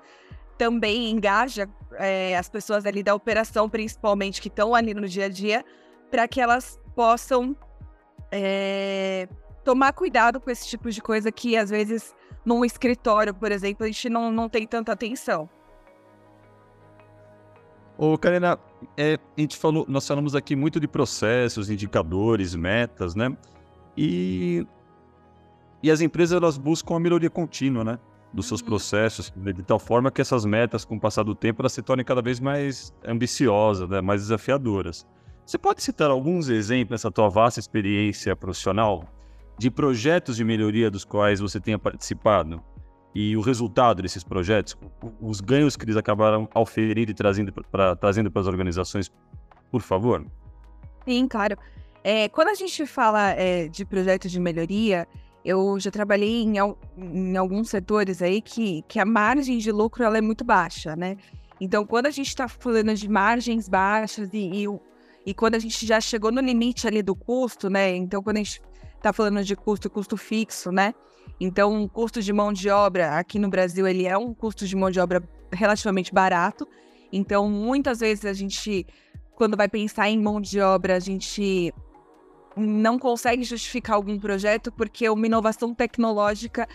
também 0.61 1.11
engaja 1.11 1.67
é, 1.93 2.37
as 2.37 2.47
pessoas 2.51 2.85
ali 2.85 3.03
da 3.03 3.15
operação, 3.15 3.67
principalmente, 3.67 4.43
que 4.43 4.49
estão 4.49 4.75
ali 4.75 4.93
no 4.93 5.09
dia 5.09 5.25
a 5.25 5.29
dia, 5.31 5.65
para 6.11 6.29
que 6.29 6.39
elas 6.39 6.79
possam 6.95 7.57
é, 8.31 9.27
tomar 9.65 9.95
cuidado 9.95 10.39
com 10.39 10.51
esse 10.51 10.69
tipo 10.69 10.91
de 10.91 11.01
coisa 11.01 11.33
que, 11.33 11.57
às 11.57 11.71
vezes, 11.71 12.15
num 12.45 12.63
escritório, 12.63 13.33
por 13.33 13.51
exemplo, 13.51 13.85
a 13.85 13.87
gente 13.87 14.11
não, 14.11 14.31
não 14.31 14.51
tem 14.51 14.67
tanta 14.67 14.93
atenção. 14.93 15.49
Ô, 17.97 18.19
Karina, 18.19 18.59
é, 18.99 19.15
a 19.15 19.41
gente 19.41 19.57
falou, 19.57 19.87
nós 19.89 20.07
falamos 20.07 20.35
aqui 20.35 20.55
muito 20.55 20.79
de 20.79 20.87
processos, 20.87 21.71
indicadores, 21.71 22.55
metas, 22.55 23.15
né? 23.15 23.35
E 23.97 24.67
e 25.83 25.91
as 25.91 26.03
empresas 26.03 26.37
elas 26.37 26.59
buscam 26.59 26.97
a 26.97 27.01
melhoria 27.01 27.31
contínua, 27.31 27.83
né? 27.83 27.99
Dos 28.33 28.47
seus 28.47 28.61
uhum. 28.61 28.67
processos, 28.67 29.33
de, 29.35 29.53
de 29.53 29.63
tal 29.63 29.79
forma 29.79 30.11
que 30.11 30.21
essas 30.21 30.45
metas, 30.45 30.85
com 30.85 30.97
o 30.97 31.01
passar 31.01 31.25
do 31.25 31.35
tempo, 31.35 31.63
elas 31.63 31.73
se 31.73 31.83
tornem 31.83 32.05
cada 32.05 32.23
vez 32.23 32.39
mais 32.39 32.95
ambiciosas, 33.05 33.89
né? 33.89 34.01
mais 34.01 34.23
desafiadoras. 34.23 35.07
Você 35.45 35.59
pode 35.59 35.83
citar 35.83 36.11
alguns 36.11 36.49
exemplos 36.49 36.93
nessa 36.93 37.11
tua 37.11 37.29
vasta 37.29 37.59
experiência 37.59 38.37
profissional 38.37 39.05
de 39.59 39.71
projetos 39.71 40.37
de 40.37 40.45
melhoria 40.45 40.91
dos 40.91 41.05
quais 41.05 41.41
você 41.41 41.61
tenha 41.61 41.79
participado 41.79 42.63
e 43.15 43.37
o 43.37 43.41
resultado 43.41 44.03
desses 44.03 44.23
projetos, 44.23 44.77
os 45.21 45.41
ganhos 45.41 45.77
que 45.77 45.85
eles 45.85 45.97
acabaram 45.97 46.49
auferindo 46.55 47.11
e 47.11 47.15
trazendo 47.15 47.53
para 47.53 47.97
trazendo 47.97 48.31
as 48.35 48.47
organizações, 48.47 49.11
por 49.71 49.83
favor? 49.83 50.25
Sim, 51.05 51.27
claro. 51.27 51.57
É, 52.03 52.29
quando 52.29 52.49
a 52.49 52.55
gente 52.55 52.87
fala 52.87 53.31
é, 53.31 53.69
de 53.69 53.85
projetos 53.85 54.31
de 54.31 54.41
melhoria, 54.41 55.07
eu 55.45 55.79
já 55.81 55.91
trabalhei 55.91 56.43
em, 56.43 56.55
em, 56.99 57.37
alguns 57.37 57.71
setores 57.71 58.21
aí 58.21 58.41
que, 58.41 58.83
que 58.87 58.99
a 58.99 59.05
margem 59.05 59.59
de 59.59 59.73
lucro 59.73 60.05
ela 60.05 60.19
é 60.19 60.21
muito 60.21 60.45
baixa, 60.45 60.95
né? 60.95 61.17
Então, 61.61 61.85
quando 61.85 62.07
a 62.07 62.11
gente 62.11 62.29
está 62.29 62.49
falando 62.49 62.95
de 62.95 63.09
margens 63.09 63.69
baixas 63.69 64.31
e, 64.33 64.65
e, 64.65 64.81
e, 65.27 65.35
quando 65.35 65.55
a 65.55 65.59
gente 65.59 65.87
já 65.87 66.01
chegou 66.01 66.31
no 66.33 66.41
limite 66.41 66.87
ali 66.87 67.03
do 67.03 67.15
custo, 67.15 67.69
né? 67.69 67.95
Então, 67.95 68.23
quando 68.23 68.37
a 68.37 68.41
gente 68.41 68.63
está 68.97 69.13
falando 69.13 69.43
de 69.43 69.57
custo, 69.57 69.91
custo 69.91 70.17
fixo, 70.17 70.71
né? 70.71 70.95
Então, 71.39 71.73
um 71.73 71.89
custo 71.89 72.23
de 72.23 72.33
mão 72.33 72.53
de 72.53 72.69
obra 72.69 73.19
aqui 73.19 73.39
no 73.39 73.49
Brasil, 73.49 73.87
ele 73.87 74.07
é 74.07 74.17
um 74.17 74.35
custo 74.35 74.67
de 74.67 74.77
mão 74.77 74.91
de 74.91 75.01
obra 75.01 75.23
relativamente 75.53 76.13
barato. 76.13 76.67
Então, 77.13 77.49
muitas 77.49 78.01
vezes 78.01 78.25
a 78.25 78.33
gente, 78.33 78.87
quando 79.35 79.57
vai 79.57 79.69
pensar 79.69 80.09
em 80.09 80.21
mão 80.21 80.41
de 80.41 80.61
obra, 80.61 80.97
a 80.97 81.01
gente 81.01 81.73
não 82.57 82.99
consegue 82.99 83.43
justificar 83.45 83.97
algum 83.97 84.19
projeto 84.19 84.73
porque 84.73 85.09
uma 85.09 85.27
inovação 85.27 85.75
tecnológica 85.75 86.69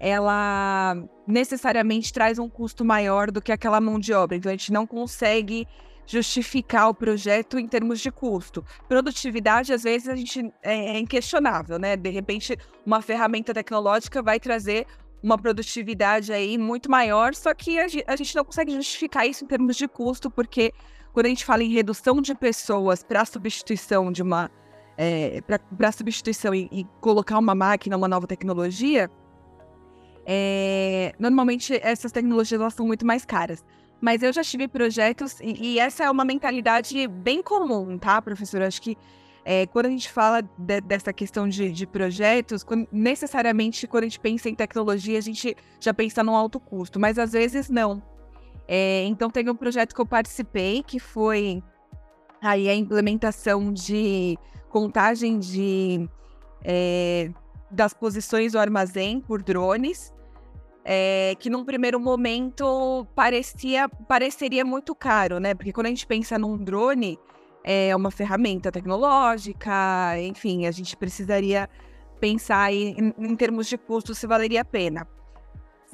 ela 0.00 0.96
necessariamente 1.26 2.12
traz 2.12 2.38
um 2.38 2.48
custo 2.48 2.84
maior 2.84 3.30
do 3.30 3.42
que 3.42 3.50
aquela 3.50 3.80
mão 3.80 3.98
de 3.98 4.12
obra. 4.12 4.36
Então 4.36 4.50
a 4.50 4.54
gente 4.54 4.72
não 4.72 4.86
consegue 4.86 5.66
justificar 6.06 6.88
o 6.88 6.94
projeto 6.94 7.58
em 7.58 7.68
termos 7.68 8.00
de 8.00 8.10
custo. 8.10 8.64
Produtividade, 8.88 9.74
às 9.74 9.82
vezes, 9.82 10.08
a 10.08 10.16
gente 10.16 10.50
é, 10.62 10.96
é 10.96 10.98
inquestionável, 10.98 11.78
né? 11.78 11.96
De 11.96 12.08
repente, 12.08 12.56
uma 12.86 13.02
ferramenta 13.02 13.52
tecnológica 13.52 14.22
vai 14.22 14.40
trazer 14.40 14.86
uma 15.22 15.36
produtividade 15.36 16.32
aí 16.32 16.56
muito 16.56 16.90
maior, 16.90 17.34
só 17.34 17.52
que 17.52 17.78
a 17.78 18.16
gente 18.16 18.34
não 18.34 18.44
consegue 18.44 18.72
justificar 18.72 19.26
isso 19.26 19.44
em 19.44 19.48
termos 19.48 19.76
de 19.76 19.86
custo, 19.86 20.30
porque 20.30 20.72
quando 21.12 21.26
a 21.26 21.28
gente 21.28 21.44
fala 21.44 21.62
em 21.62 21.72
redução 21.72 22.22
de 22.22 22.34
pessoas 22.34 23.02
para 23.02 23.24
substituição 23.24 24.10
de 24.10 24.22
uma 24.22 24.50
é, 24.98 25.40
para 25.76 25.92
substituição 25.92 26.52
e, 26.52 26.68
e, 26.72 26.84
colocar 27.00 27.38
uma 27.38 27.54
máquina, 27.54 27.96
uma 27.96 28.08
nova 28.08 28.26
tecnologia, 28.26 29.08
é, 30.26 31.14
normalmente 31.20 31.78
essas 31.80 32.10
tecnologias 32.10 32.60
elas 32.60 32.74
são 32.74 32.84
muito 32.84 33.06
mais 33.06 33.24
caras. 33.24 33.64
Mas 34.00 34.22
eu 34.22 34.32
já 34.32 34.42
tive 34.42 34.66
projetos, 34.66 35.40
e, 35.40 35.74
e 35.74 35.78
essa 35.78 36.04
é 36.04 36.10
uma 36.10 36.24
mentalidade 36.24 37.06
bem 37.06 37.42
comum, 37.42 37.96
tá, 37.96 38.20
professor? 38.20 38.60
Acho 38.62 38.82
que 38.82 38.98
é, 39.44 39.66
quando 39.66 39.86
a 39.86 39.90
gente 39.90 40.10
fala 40.10 40.42
de, 40.42 40.80
dessa 40.80 41.12
questão 41.12 41.48
de, 41.48 41.70
de 41.70 41.86
projetos, 41.86 42.64
quando, 42.64 42.88
necessariamente 42.90 43.86
quando 43.86 44.02
a 44.02 44.06
gente 44.06 44.20
pensa 44.20 44.48
em 44.48 44.54
tecnologia, 44.54 45.16
a 45.16 45.22
gente 45.22 45.56
já 45.80 45.94
pensa 45.94 46.24
num 46.24 46.34
alto 46.34 46.58
custo, 46.58 46.98
mas 46.98 47.18
às 47.18 47.32
vezes 47.32 47.70
não. 47.70 48.02
É, 48.66 49.04
então, 49.04 49.30
tem 49.30 49.48
um 49.48 49.54
projeto 49.54 49.94
que 49.94 50.00
eu 50.00 50.06
participei, 50.06 50.82
que 50.82 50.98
foi 50.98 51.62
aí 52.42 52.68
a 52.68 52.74
implementação 52.74 53.72
de 53.72 54.36
contagem 54.68 55.38
de, 55.38 56.08
é, 56.64 57.30
das 57.70 57.92
posições 57.94 58.52
do 58.52 58.58
armazém 58.58 59.20
por 59.20 59.42
drones, 59.42 60.12
é, 60.84 61.34
que 61.38 61.50
num 61.50 61.64
primeiro 61.64 62.00
momento 62.00 63.06
parecia, 63.14 63.88
pareceria 63.88 64.64
muito 64.64 64.94
caro, 64.94 65.38
né? 65.38 65.54
Porque 65.54 65.72
quando 65.72 65.86
a 65.86 65.90
gente 65.90 66.06
pensa 66.06 66.38
num 66.38 66.56
drone, 66.56 67.18
é 67.62 67.94
uma 67.94 68.10
ferramenta 68.10 68.72
tecnológica, 68.72 70.18
enfim, 70.20 70.66
a 70.66 70.70
gente 70.70 70.96
precisaria 70.96 71.68
pensar 72.18 72.72
em, 72.72 73.12
em 73.18 73.36
termos 73.36 73.66
de 73.66 73.76
custo 73.76 74.14
se 74.14 74.26
valeria 74.26 74.62
a 74.62 74.64
pena. 74.64 75.06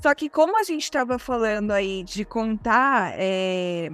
Só 0.01 0.15
que 0.15 0.29
como 0.29 0.59
a 0.59 0.63
gente 0.63 0.83
estava 0.83 1.19
falando 1.19 1.71
aí 1.71 2.03
de 2.05 2.25
contar 2.25 3.15
é, 3.17 3.91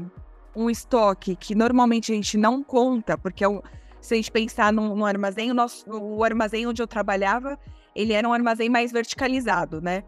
um 0.54 0.68
estoque 0.68 1.36
que 1.36 1.54
normalmente 1.54 2.12
a 2.12 2.14
gente 2.14 2.36
não 2.36 2.62
conta, 2.62 3.16
porque 3.16 3.44
é 3.44 3.48
um, 3.48 3.62
se 4.00 4.14
a 4.14 4.16
gente 4.16 4.30
pensar 4.30 4.72
no, 4.72 4.94
no 4.94 5.04
armazém, 5.04 5.50
o, 5.50 5.54
nosso, 5.54 5.84
o 5.90 6.24
armazém 6.24 6.66
onde 6.66 6.82
eu 6.82 6.86
trabalhava, 6.86 7.58
ele 7.94 8.12
era 8.12 8.28
um 8.28 8.32
armazém 8.32 8.68
mais 8.68 8.92
verticalizado, 8.92 9.80
né? 9.80 10.04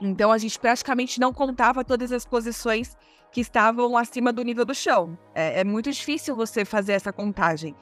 Então 0.00 0.32
a 0.32 0.38
gente 0.38 0.58
praticamente 0.58 1.20
não 1.20 1.32
contava 1.32 1.84
todas 1.84 2.12
as 2.12 2.26
posições 2.26 2.96
que 3.30 3.40
estavam 3.40 3.96
acima 3.96 4.32
do 4.32 4.42
nível 4.42 4.64
do 4.64 4.74
chão. 4.74 5.18
É, 5.34 5.60
é 5.60 5.64
muito 5.64 5.90
difícil 5.90 6.36
você 6.36 6.64
fazer 6.64 6.92
essa 6.92 7.12
contagem. 7.12 7.74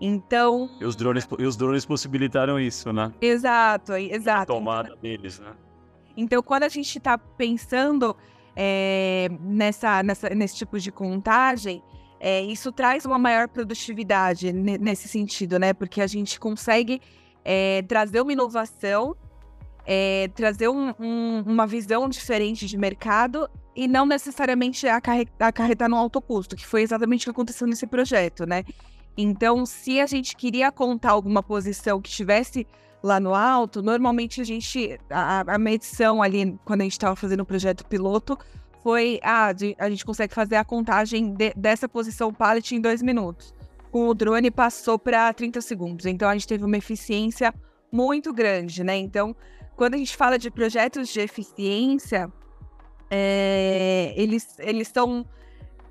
Então. 0.00 0.68
E 0.80 0.84
os 0.84 0.96
drones, 0.96 1.28
e 1.38 1.44
os 1.44 1.56
drones 1.56 1.84
possibilitaram 1.84 2.58
isso, 2.58 2.92
né? 2.92 3.12
Exato, 3.20 3.92
exato. 3.94 4.52
A 4.52 4.56
tomada 4.56 4.96
deles, 4.96 5.38
né? 5.38 5.52
Então, 6.16 6.42
quando 6.42 6.64
a 6.64 6.68
gente 6.68 6.96
está 6.96 7.18
pensando 7.18 8.16
é, 8.56 9.28
nessa, 9.40 10.02
nessa, 10.02 10.30
nesse 10.30 10.56
tipo 10.56 10.78
de 10.78 10.92
contagem, 10.92 11.82
é, 12.26 12.40
isso 12.40 12.72
traz 12.72 13.04
uma 13.04 13.18
maior 13.18 13.46
produtividade 13.48 14.50
nesse 14.50 15.06
sentido, 15.06 15.58
né? 15.58 15.74
Porque 15.74 16.00
a 16.00 16.06
gente 16.06 16.40
consegue 16.40 16.98
é, 17.44 17.82
trazer 17.82 18.22
uma 18.22 18.32
inovação, 18.32 19.14
é, 19.84 20.30
trazer 20.34 20.68
um, 20.68 20.94
um, 20.98 21.42
uma 21.46 21.66
visão 21.66 22.08
diferente 22.08 22.66
de 22.66 22.78
mercado 22.78 23.46
e 23.76 23.86
não 23.86 24.06
necessariamente 24.06 24.88
acarretar, 24.88 25.48
acarretar 25.48 25.86
no 25.86 25.96
alto 25.96 26.18
custo, 26.22 26.56
que 26.56 26.66
foi 26.66 26.80
exatamente 26.80 27.24
o 27.24 27.24
que 27.26 27.30
aconteceu 27.32 27.66
nesse 27.66 27.86
projeto, 27.86 28.46
né? 28.46 28.64
Então, 29.18 29.66
se 29.66 30.00
a 30.00 30.06
gente 30.06 30.34
queria 30.34 30.72
contar 30.72 31.10
alguma 31.10 31.42
posição 31.42 32.00
que 32.00 32.08
estivesse 32.08 32.66
lá 33.02 33.20
no 33.20 33.34
alto, 33.34 33.82
normalmente 33.82 34.40
a 34.40 34.44
gente, 34.44 34.98
a, 35.10 35.44
a 35.46 35.58
medição 35.58 36.22
ali, 36.22 36.58
quando 36.64 36.80
a 36.80 36.84
gente 36.84 36.92
estava 36.92 37.14
fazendo 37.14 37.40
o 37.40 37.46
projeto 37.46 37.84
piloto, 37.84 38.38
foi, 38.84 39.18
ah, 39.22 39.48
a 39.78 39.88
gente 39.88 40.04
consegue 40.04 40.34
fazer 40.34 40.56
a 40.56 40.64
contagem 40.64 41.32
de, 41.32 41.54
dessa 41.56 41.88
posição 41.88 42.30
pallet 42.30 42.74
em 42.74 42.80
dois 42.82 43.00
minutos. 43.00 43.54
Com 43.90 44.08
o 44.08 44.12
drone 44.14 44.50
passou 44.50 44.98
para 44.98 45.32
30 45.32 45.62
segundos. 45.62 46.04
Então 46.04 46.28
a 46.28 46.34
gente 46.34 46.46
teve 46.46 46.66
uma 46.66 46.76
eficiência 46.76 47.54
muito 47.90 48.30
grande, 48.30 48.84
né? 48.84 48.94
Então, 48.94 49.34
quando 49.74 49.94
a 49.94 49.96
gente 49.96 50.14
fala 50.14 50.38
de 50.38 50.50
projetos 50.50 51.08
de 51.08 51.18
eficiência, 51.18 52.30
é, 53.10 54.12
eles, 54.18 54.58
eles 54.58 54.88
são. 54.88 55.24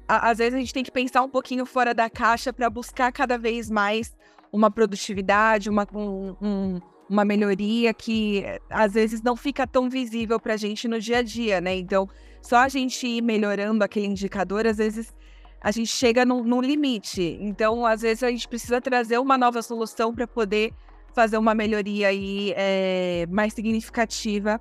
Às 0.08 0.38
vezes 0.38 0.54
a 0.54 0.60
gente 0.60 0.74
tem 0.74 0.84
que 0.84 0.92
pensar 0.92 1.24
um 1.24 1.30
pouquinho 1.30 1.66
fora 1.66 1.96
da 1.96 2.08
caixa 2.12 2.54
para 2.54 2.70
buscar 2.70 3.12
cada 3.12 3.40
vez 3.40 3.72
mais 3.72 4.16
uma 4.52 4.70
produtividade, 4.70 5.68
uma, 5.68 5.88
um, 5.96 6.36
um, 6.40 6.82
uma 7.10 7.26
melhoria 7.26 7.92
que 7.92 8.44
às 8.70 8.94
vezes 8.94 9.24
não 9.24 9.36
fica 9.36 9.66
tão 9.66 9.90
visível 9.90 10.40
para 10.40 10.54
a 10.54 10.58
gente 10.58 10.88
no 10.88 11.00
dia 11.00 11.18
a 11.18 11.24
dia, 11.24 11.60
né? 11.60 11.76
Então, 11.76 12.08
só 12.44 12.58
a 12.58 12.68
gente 12.68 13.08
ir 13.08 13.22
melhorando 13.22 13.84
aquele 13.84 14.06
indicador, 14.06 14.68
às 14.68 14.78
vezes 14.78 15.14
a 15.62 15.72
gente 15.72 15.88
chega 15.88 16.26
num 16.26 16.62
limite. 16.62 17.38
Então, 17.40 17.86
às 17.86 18.02
vezes 18.02 18.22
a 18.22 18.30
gente 18.30 18.48
precisa 18.50 18.82
trazer 18.82 19.18
uma 19.18 19.38
nova 19.38 19.62
solução 19.62 20.14
para 20.14 20.28
poder 20.28 20.74
fazer 21.16 21.38
uma 21.38 21.56
melhoria 21.56 22.10
aí 22.10 22.54
é, 22.58 23.26
mais 23.30 23.54
significativa 23.54 24.60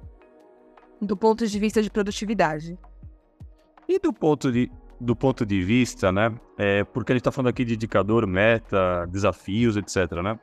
do 1.00 1.16
ponto 1.16 1.44
de 1.44 1.58
vista 1.58 1.82
de 1.82 1.90
produtividade. 1.90 2.78
E 3.88 3.98
do 3.98 4.12
ponto 4.12 4.52
de, 4.52 4.70
do 5.00 5.16
ponto 5.16 5.44
de 5.44 5.60
vista, 5.60 6.12
né? 6.12 6.32
É, 6.56 6.84
porque 6.84 7.10
a 7.10 7.14
gente 7.16 7.22
está 7.22 7.32
falando 7.32 7.48
aqui 7.48 7.64
de 7.64 7.74
indicador, 7.74 8.24
meta, 8.28 9.06
desafios, 9.06 9.76
etc, 9.76 10.22
né? 10.22 10.38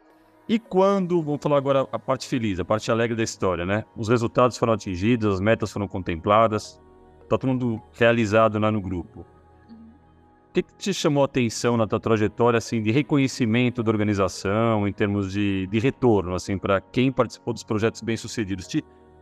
E 0.49 0.59
quando, 0.59 1.23
vamos 1.23 1.39
falar 1.41 1.57
agora 1.57 1.87
a 1.89 1.99
parte 1.99 2.27
feliz, 2.27 2.59
a 2.59 2.65
parte 2.65 2.91
alegre 2.91 3.15
da 3.15 3.23
história, 3.23 3.65
né? 3.65 3.85
Os 3.95 4.09
resultados 4.09 4.57
foram 4.57 4.73
atingidos, 4.73 5.35
as 5.35 5.39
metas 5.39 5.71
foram 5.71 5.87
contempladas, 5.87 6.81
tá 7.29 7.37
todo 7.37 7.49
mundo 7.49 7.81
realizado 7.93 8.59
lá 8.59 8.71
no 8.71 8.81
grupo. 8.81 9.21
o 9.21 10.53
que, 10.53 10.63
que, 10.63 10.73
te 10.75 10.93
chamou 10.93 11.23
a 11.23 11.25
atenção 11.25 11.77
na 11.77 11.85
tua 11.85 11.99
trajetória, 11.99 12.57
assim, 12.57 12.81
de 12.81 12.91
reconhecimento 12.91 13.83
da 13.83 13.91
organização, 13.91 14.87
em 14.87 14.93
termos 14.93 15.31
de, 15.31 15.67
de 15.67 15.79
retorno, 15.79 16.33
assim, 16.33 16.57
para 16.57 16.81
quem 16.81 17.11
participou 17.11 17.53
dos 17.53 17.63
projetos 17.63 18.01
bem-sucedidos? 18.01 18.67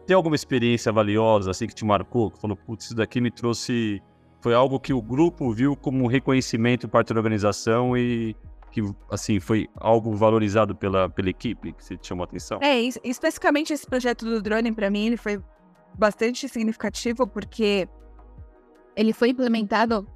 Tem 0.05 0.15
alguma 0.15 0.35
experiência 0.35 0.91
valiosa, 0.91 1.51
assim, 1.51 1.67
que 1.67 1.75
te 1.75 1.83
marcou? 1.83 2.31
Que 2.31 2.39
falou, 2.39 2.55
putz, 2.55 2.85
isso 2.85 2.95
daqui 2.95 3.19
me 3.19 3.29
trouxe... 3.29 4.01
Foi 4.39 4.53
algo 4.53 4.79
que 4.79 4.93
o 4.93 5.01
grupo 5.01 5.51
viu 5.51 5.75
como 5.75 6.07
reconhecimento 6.07 6.87
parte 6.87 7.11
da 7.13 7.19
organização 7.19 7.97
e 7.97 8.35
que, 8.71 8.81
assim, 9.09 9.39
foi 9.39 9.67
algo 9.75 10.15
valorizado 10.15 10.75
pela, 10.75 11.09
pela 11.09 11.29
equipe 11.29 11.73
que 11.73 11.97
te 11.97 12.07
chamou 12.07 12.23
a 12.23 12.27
atenção? 12.27 12.59
É, 12.61 12.79
especificamente 13.03 13.73
esse 13.73 13.85
projeto 13.85 14.23
do 14.23 14.41
drone, 14.41 14.71
para 14.71 14.89
mim, 14.89 15.07
ele 15.07 15.17
foi 15.17 15.41
bastante 15.97 16.47
significativo 16.47 17.25
porque 17.25 17.87
ele 18.97 19.13
foi 19.13 19.29
implementado 19.29 20.07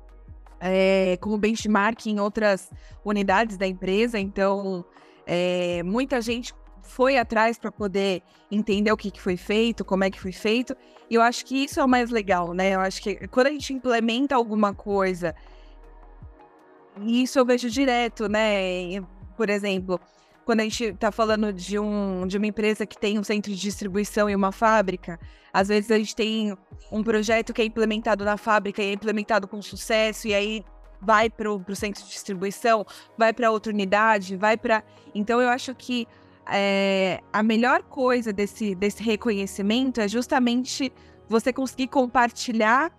é, 0.60 1.16
como 1.22 1.38
benchmark 1.38 2.08
em 2.08 2.20
outras 2.20 2.72
unidades 3.06 3.56
da 3.56 3.68
empresa, 3.68 4.20
então 4.20 4.84
é, 5.26 5.84
muita 5.84 6.20
gente 6.20 6.52
foi 6.82 7.18
atrás 7.18 7.60
para 7.60 7.72
poder 7.72 8.24
entender 8.50 8.92
o 8.92 8.98
que, 8.98 9.12
que 9.12 9.22
foi 9.22 9.38
feito, 9.38 9.86
como 9.86 10.04
é 10.04 10.10
que 10.10 10.20
foi 10.20 10.32
feito, 10.32 10.76
e 11.08 11.16
eu 11.16 11.22
acho 11.22 11.46
que 11.46 11.64
isso 11.64 11.80
é 11.80 11.84
o 11.86 11.88
mais 11.88 12.10
legal, 12.10 12.54
né? 12.54 12.74
Eu 12.74 12.80
acho 12.80 13.02
que 13.02 13.28
quando 13.28 13.48
a 13.48 13.52
gente 13.52 13.72
implementa 13.72 14.36
alguma 14.36 14.74
coisa, 14.74 15.36
e 17.02 17.22
isso 17.22 17.38
eu 17.38 17.46
vejo 17.46 17.70
direto, 17.70 18.28
né? 18.28 19.00
Por 19.38 19.50
exemplo, 19.50 20.00
quando 20.52 20.60
a 20.60 20.64
gente 20.64 20.84
está 20.84 21.14
falando 21.14 21.54
de, 21.54 21.80
um, 21.80 22.28
de 22.28 22.36
uma 22.36 22.46
empresa 22.46 22.86
que 22.86 22.98
tem 22.98 23.18
um 23.18 23.24
centro 23.24 23.50
de 23.50 23.58
distribuição 23.58 24.30
e 24.30 24.36
uma 24.36 24.52
fábrica, 24.52 25.18
às 25.54 25.70
vezes 25.70 25.90
a 25.90 25.98
gente 25.98 26.14
tem 26.14 26.54
um 26.92 27.02
projeto 27.02 27.54
que 27.54 27.62
é 27.62 27.66
implementado 27.66 28.26
na 28.26 28.36
fábrica 28.36 28.84
e 28.84 28.88
é 28.88 28.92
implementado 28.92 29.48
com 29.48 29.62
sucesso, 29.62 30.28
e 30.28 30.34
aí 30.34 30.66
vai 31.02 31.30
para 31.30 31.50
o 31.50 31.64
centro 31.74 32.04
de 32.04 32.10
distribuição, 32.10 32.86
vai 33.18 33.32
para 33.32 33.50
outra 33.50 33.72
unidade, 33.72 34.36
vai 34.36 34.58
para. 34.58 34.84
Então 35.16 35.40
eu 35.40 35.48
acho 35.48 35.74
que 35.74 36.06
é, 36.46 37.22
a 37.32 37.42
melhor 37.42 37.84
coisa 37.84 38.34
desse, 38.34 38.76
desse 38.76 39.02
reconhecimento 39.02 40.02
é 40.02 40.08
justamente 40.10 40.92
você 41.30 41.54
conseguir 41.54 41.88
compartilhar 41.88 42.92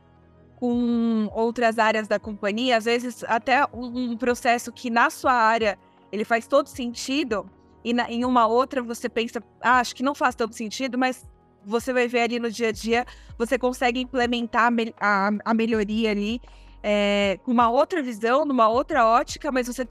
com 0.56 1.28
outras 1.34 1.78
áreas 1.78 2.08
da 2.08 2.18
companhia, 2.18 2.78
às 2.78 2.86
vezes 2.86 3.22
até 3.24 3.62
um, 3.74 4.12
um 4.12 4.16
processo 4.16 4.72
que 4.72 4.88
na 4.88 5.10
sua 5.10 5.34
área 5.34 5.78
ele 6.12 6.24
faz 6.24 6.46
todo 6.46 6.68
sentido, 6.68 7.50
e 7.82 7.92
na, 7.92 8.10
em 8.10 8.24
uma 8.24 8.46
outra 8.46 8.82
você 8.82 9.08
pensa, 9.08 9.42
ah, 9.60 9.80
acho 9.80 9.96
que 9.96 10.02
não 10.02 10.14
faz 10.14 10.34
tanto 10.34 10.54
sentido, 10.54 10.96
mas 10.96 11.26
você 11.64 11.92
vai 11.92 12.06
ver 12.06 12.20
ali 12.20 12.38
no 12.38 12.50
dia 12.50 12.68
a 12.68 12.72
dia, 12.72 13.06
você 13.38 13.58
consegue 13.58 14.00
implementar 14.00 14.70
a, 15.00 15.28
a, 15.28 15.30
a 15.44 15.54
melhoria 15.54 16.10
ali 16.10 16.40
é, 16.82 17.38
com 17.44 17.52
uma 17.52 17.70
outra 17.70 18.02
visão, 18.02 18.44
numa 18.44 18.68
outra 18.68 19.06
ótica, 19.06 19.52
mas 19.52 19.68
você 19.68 19.86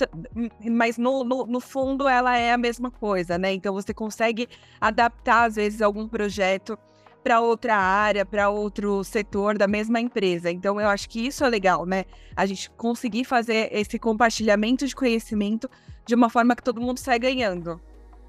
mas 0.69 0.97
no, 0.97 1.23
no, 1.23 1.45
no, 1.45 1.59
fundo 1.61 2.07
ela 2.07 2.37
é 2.37 2.51
a 2.51 2.57
mesma 2.57 2.91
coisa, 2.91 3.37
né? 3.37 3.53
Então 3.53 3.73
você 3.73 3.93
consegue 3.93 4.49
adaptar, 4.79 5.45
às 5.45 5.55
vezes, 5.55 5.81
algum 5.81 6.07
projeto 6.07 6.77
para 7.23 7.39
outra 7.39 7.75
área, 7.75 8.25
para 8.25 8.49
outro 8.49 9.03
setor 9.03 9.57
da 9.57 9.67
mesma 9.67 9.99
empresa. 9.99 10.51
Então 10.51 10.79
eu 10.79 10.87
acho 10.87 11.09
que 11.09 11.27
isso 11.27 11.43
é 11.43 11.49
legal, 11.49 11.85
né? 11.85 12.05
A 12.35 12.45
gente 12.45 12.69
conseguir 12.71 13.25
fazer 13.25 13.69
esse 13.71 13.99
compartilhamento 13.99 14.87
de 14.87 14.95
conhecimento 14.95 15.69
de 16.05 16.15
uma 16.15 16.29
forma 16.29 16.55
que 16.55 16.63
todo 16.63 16.81
mundo 16.81 16.97
sai 16.97 17.19
ganhando. 17.19 17.79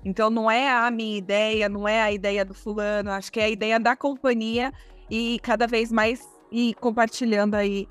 Então 0.05 0.29
não 0.31 0.51
é 0.51 0.69
a 0.69 0.91
minha 0.91 1.17
ideia, 1.17 1.69
não 1.69 1.87
é 1.87 2.03
a 2.03 2.13
ideia 2.13 2.45
do 2.45 2.55
fulano, 2.55 3.11
acho 3.11 3.31
que 3.31 3.41
é 3.41 3.45
a 3.45 3.51
ideia 3.51 3.79
da 3.79 3.97
companhia 3.97 4.73
e 5.11 5.39
cada 5.43 5.67
vez 5.67 5.93
mais 5.93 6.27
ir 6.51 6.75
compartilhando 6.75 7.55
aí 7.55 7.89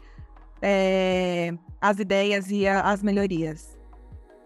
é, 0.61 1.53
as 1.79 1.99
ideias 1.99 2.51
e 2.51 2.67
a, 2.67 2.81
as 2.81 3.01
melhorias. 3.01 3.79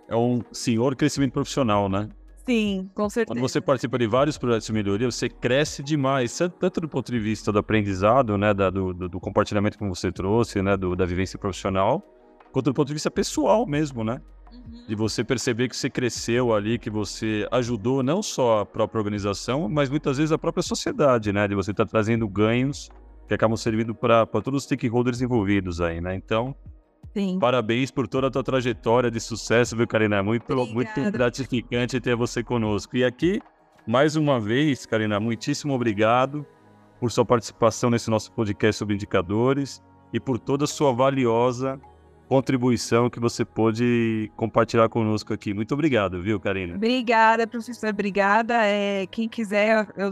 É 0.08 0.16
um 0.16 0.42
senhor 0.52 0.96
crescimento 0.96 1.34
profissional, 1.34 1.90
né? 1.90 2.10
Sim, 2.46 2.90
com 2.94 3.10
certeza. 3.10 3.34
Quando 3.34 3.42
você 3.42 3.60
participa 3.60 3.98
de 3.98 4.06
vários 4.06 4.38
projetos 4.38 4.68
de 4.68 4.74
melhoria, 4.74 5.10
você 5.10 5.28
cresce 5.28 5.82
demais, 5.82 6.38
tanto 6.60 6.80
do 6.80 6.88
ponto 6.88 7.12
de 7.12 7.20
vista 7.20 7.52
do 7.52 7.58
aprendizado, 7.58 8.38
né, 8.38 8.54
da, 8.54 8.70
do, 8.70 8.94
do, 8.94 9.20
compartilhamento 9.20 9.78
que 9.78 9.88
você 9.88 10.12
trouxe, 10.12 10.62
né, 10.62 10.78
do, 10.78 10.96
da 10.96 11.06
vivência 11.06 11.40
profissional, 11.40 12.04
quanto 12.52 12.66
do 12.66 12.74
ponto 12.74 12.88
de 12.88 12.94
vista 12.94 13.10
pessoal 13.10 13.66
mesmo, 13.66 14.04
né? 14.04 14.22
Uhum. 14.54 14.86
De 14.88 14.96
você 14.96 15.24
perceber 15.24 15.68
que 15.68 15.76
você 15.76 15.90
cresceu 15.90 16.54
ali, 16.54 16.78
que 16.78 16.90
você 16.90 17.48
ajudou 17.52 18.04
não 18.04 18.22
só 18.22 18.60
a 18.60 18.66
própria 18.66 19.00
organização, 19.00 19.68
mas 19.68 19.90
muitas 19.90 20.18
vezes 20.18 20.32
a 20.32 20.38
própria 20.38 20.62
sociedade, 20.62 21.34
né? 21.34 21.48
De 21.48 21.56
você 21.56 21.72
estar 21.72 21.86
tá 21.86 21.92
trazendo 21.92 22.30
ganhos 22.30 22.90
que 23.28 23.34
acabam 23.34 23.58
servindo 23.58 23.96
para 23.96 24.26
todos 24.28 24.60
os 24.60 24.64
stakeholders 24.66 25.20
envolvidos 25.20 25.82
aí, 25.82 26.00
né? 26.00 26.16
Então, 26.16 26.56
Sim. 27.16 27.40
parabéns 27.40 27.90
por 27.92 28.10
toda 28.10 28.28
a 28.28 28.30
tua 28.30 28.44
trajetória 28.44 29.10
de 29.10 29.22
sucesso, 29.22 29.74
viu, 29.74 29.88
Karina? 29.88 30.22
Muito, 30.22 30.54
muito 30.54 31.12
gratificante 31.14 32.02
ter 32.02 32.14
você 32.14 32.44
conosco. 32.44 32.98
E 32.98 33.06
aqui, 33.06 33.42
mais 33.88 34.18
uma 34.18 34.38
vez, 34.38 34.86
Karina, 34.86 35.18
muitíssimo 35.18 35.74
obrigado 35.74 36.46
por 37.00 37.10
sua 37.10 37.24
participação 37.24 37.90
nesse 37.90 38.10
nosso 38.10 38.34
podcast 38.34 38.80
sobre 38.80 38.96
indicadores 38.96 39.82
e 40.12 40.20
por 40.20 40.38
toda 40.38 40.66
a 40.66 40.68
sua 40.68 40.92
valiosa 40.92 41.80
contribuição 42.28 43.10
que 43.10 43.20
você 43.20 43.46
pôde 43.46 44.30
compartilhar 44.36 44.90
conosco 44.90 45.34
aqui. 45.34 45.54
Muito 45.54 45.74
obrigado, 45.74 46.22
viu, 46.22 46.38
Karina? 46.38 46.76
Obrigada, 46.76 47.48
professor. 47.48 47.92
Obrigada. 47.92 48.66
É, 48.66 49.06
quem 49.08 49.30
quiser, 49.30 49.88
eu, 49.96 50.12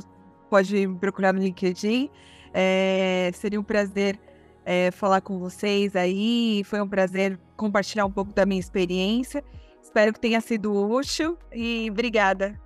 pode 0.50 0.88
me 0.88 0.98
procurar 0.98 1.34
no 1.34 1.42
LinkedIn. 1.42 2.10
É, 2.54 3.30
seria 3.34 3.60
um 3.60 3.64
prazer 3.64 4.18
é, 4.66 4.92
falar 4.92 5.22
com 5.22 5.40
vocês 5.40 5.96
aí. 5.96 6.64
Foi 6.66 6.82
um 6.82 6.88
prazer 6.88 7.40
compartilhar 7.56 8.06
um 8.06 8.12
pouco 8.12 8.34
da 8.34 8.46
minha 8.46 8.60
experiência. 8.60 9.44
Espero 9.82 10.14
que 10.14 10.20
tenha 10.20 10.40
sido 10.42 10.74
útil 10.74 11.38
e 11.54 11.90
obrigada. 11.90 12.60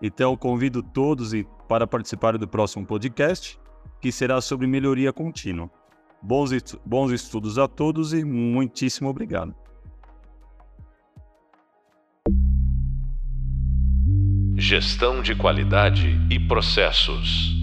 Então, 0.00 0.36
convido 0.36 0.82
todos 0.82 1.32
para 1.68 1.86
participar 1.86 2.38
do 2.38 2.48
próximo 2.48 2.86
podcast, 2.86 3.58
que 4.00 4.12
será 4.12 4.40
sobre 4.40 4.66
melhoria 4.66 5.12
contínua. 5.12 5.70
Bons, 6.22 6.50
bons 6.84 7.10
estudos 7.12 7.58
a 7.58 7.68
todos 7.68 8.12
e 8.12 8.24
muitíssimo 8.24 9.08
obrigado. 9.08 9.54
Gestão 14.56 15.22
de 15.22 15.36
qualidade 15.36 16.18
e 16.30 16.40
processos. 16.40 17.57